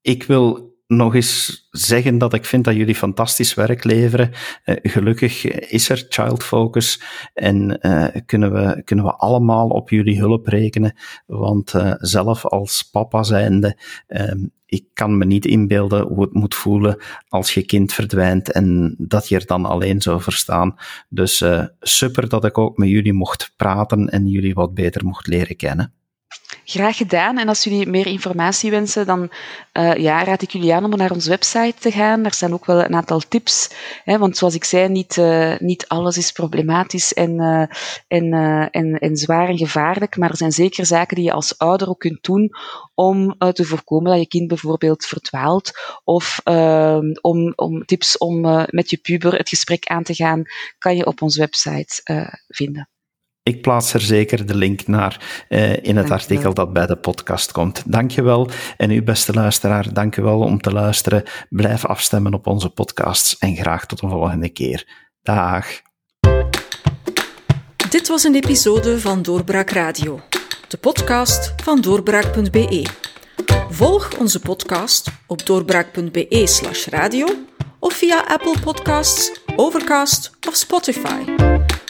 Ik 0.00 0.22
wil 0.22 0.71
nog 0.96 1.14
eens 1.14 1.66
zeggen 1.70 2.18
dat 2.18 2.34
ik 2.34 2.44
vind 2.44 2.64
dat 2.64 2.74
jullie 2.74 2.94
fantastisch 2.94 3.54
werk 3.54 3.84
leveren. 3.84 4.30
Uh, 4.64 4.76
gelukkig 4.82 5.44
is 5.70 5.88
er 5.88 6.06
Child 6.08 6.44
Focus 6.44 7.02
en 7.34 7.78
uh, 7.80 8.06
kunnen, 8.26 8.52
we, 8.52 8.82
kunnen 8.84 9.04
we 9.04 9.12
allemaal 9.12 9.68
op 9.68 9.90
jullie 9.90 10.18
hulp 10.18 10.46
rekenen. 10.46 10.96
Want 11.26 11.74
uh, 11.74 11.94
zelf 11.98 12.46
als 12.46 12.82
papa 12.82 13.22
zijnde, 13.22 13.78
ehm, 14.06 14.46
ik 14.66 14.84
kan 14.92 15.18
me 15.18 15.24
niet 15.24 15.46
inbeelden 15.46 16.06
hoe 16.06 16.22
het 16.22 16.34
moet 16.34 16.54
voelen 16.54 16.96
als 17.28 17.54
je 17.54 17.64
kind 17.64 17.92
verdwijnt 17.92 18.52
en 18.52 18.94
dat 18.98 19.28
je 19.28 19.36
er 19.36 19.46
dan 19.46 19.64
alleen 19.64 20.00
zou 20.00 20.20
verstaan. 20.20 20.74
Dus 21.08 21.44
super 21.80 22.28
dat 22.28 22.44
ik 22.44 22.58
ook 22.58 22.76
met 22.76 22.88
jullie 22.88 23.12
mocht 23.12 23.52
praten 23.56 24.08
en 24.08 24.26
jullie 24.26 24.54
wat 24.54 24.74
beter 24.74 25.04
mocht 25.04 25.26
leren 25.26 25.56
kennen. 25.56 25.92
Graag 26.64 26.96
gedaan. 26.96 27.38
En 27.38 27.48
als 27.48 27.64
jullie 27.64 27.86
meer 27.86 28.06
informatie 28.06 28.70
wensen, 28.70 29.06
dan 29.06 29.30
uh, 29.72 29.94
ja, 29.94 30.24
raad 30.24 30.42
ik 30.42 30.50
jullie 30.50 30.74
aan 30.74 30.84
om 30.84 30.96
naar 30.96 31.10
onze 31.10 31.28
website 31.28 31.74
te 31.78 31.90
gaan. 31.90 32.22
Daar 32.22 32.32
staan 32.32 32.52
ook 32.52 32.66
wel 32.66 32.84
een 32.84 32.94
aantal 32.94 33.20
tips. 33.28 33.70
Hè, 34.04 34.18
want 34.18 34.36
zoals 34.36 34.54
ik 34.54 34.64
zei, 34.64 34.88
niet, 34.88 35.16
uh, 35.16 35.58
niet 35.58 35.88
alles 35.88 36.16
is 36.16 36.32
problematisch 36.32 37.12
en, 37.12 37.40
uh, 37.40 37.64
en, 38.08 38.32
en, 38.70 38.98
en 38.98 39.16
zwaar 39.16 39.48
en 39.48 39.58
gevaarlijk. 39.58 40.16
Maar 40.16 40.30
er 40.30 40.36
zijn 40.36 40.52
zeker 40.52 40.86
zaken 40.86 41.16
die 41.16 41.24
je 41.24 41.32
als 41.32 41.58
ouder 41.58 41.88
ook 41.88 42.00
kunt 42.00 42.24
doen 42.24 42.50
om 42.94 43.38
te 43.38 43.64
voorkomen 43.64 44.10
dat 44.10 44.20
je 44.20 44.28
kind 44.28 44.48
bijvoorbeeld 44.48 45.06
verdwaalt. 45.06 45.70
Of 46.04 46.40
ehm, 46.44 47.12
om, 47.20 47.52
om 47.56 47.84
tips 47.84 48.18
om 48.18 48.40
met 48.70 48.90
je 48.90 48.96
puber 48.96 49.34
het 49.34 49.48
gesprek 49.48 49.86
aan 49.86 50.02
te 50.02 50.14
gaan, 50.14 50.42
kan 50.78 50.96
je 50.96 51.06
op 51.06 51.22
onze 51.22 51.40
website 51.40 52.02
vinden. 52.48 52.91
Ik 53.42 53.62
plaats 53.62 53.94
er 53.94 54.00
zeker 54.00 54.46
de 54.46 54.54
link 54.54 54.86
naar 54.86 55.44
uh, 55.48 55.76
in 55.76 55.96
het 55.96 56.10
artikel 56.10 56.54
dat 56.54 56.72
bij 56.72 56.86
de 56.86 56.96
podcast 56.96 57.52
komt. 57.52 57.82
Dankjewel. 57.86 58.50
En 58.76 58.90
u, 58.90 59.02
beste 59.02 59.32
luisteraar, 59.32 59.92
dankjewel 59.92 60.40
om 60.40 60.60
te 60.60 60.72
luisteren. 60.72 61.22
Blijf 61.48 61.86
afstemmen 61.86 62.34
op 62.34 62.46
onze 62.46 62.70
podcasts 62.70 63.38
en 63.38 63.56
graag 63.56 63.86
tot 63.86 64.02
een 64.02 64.10
volgende 64.10 64.48
keer. 64.48 64.86
Dag. 65.22 65.66
Dit 67.90 68.08
was 68.08 68.24
een 68.24 68.34
episode 68.34 69.00
van 69.00 69.22
Doorbraak 69.22 69.70
Radio, 69.70 70.20
de 70.68 70.76
podcast 70.76 71.54
van 71.62 71.80
doorbraak.be. 71.80 72.86
Volg 73.68 74.18
onze 74.18 74.40
podcast 74.40 75.10
op 75.26 75.46
doorbraak.be/slash 75.46 76.86
radio 76.86 77.26
of 77.78 77.92
via 77.92 78.24
Apple 78.28 78.60
Podcasts, 78.60 79.40
Overcast 79.56 80.30
of 80.48 80.54
Spotify. 80.54 81.24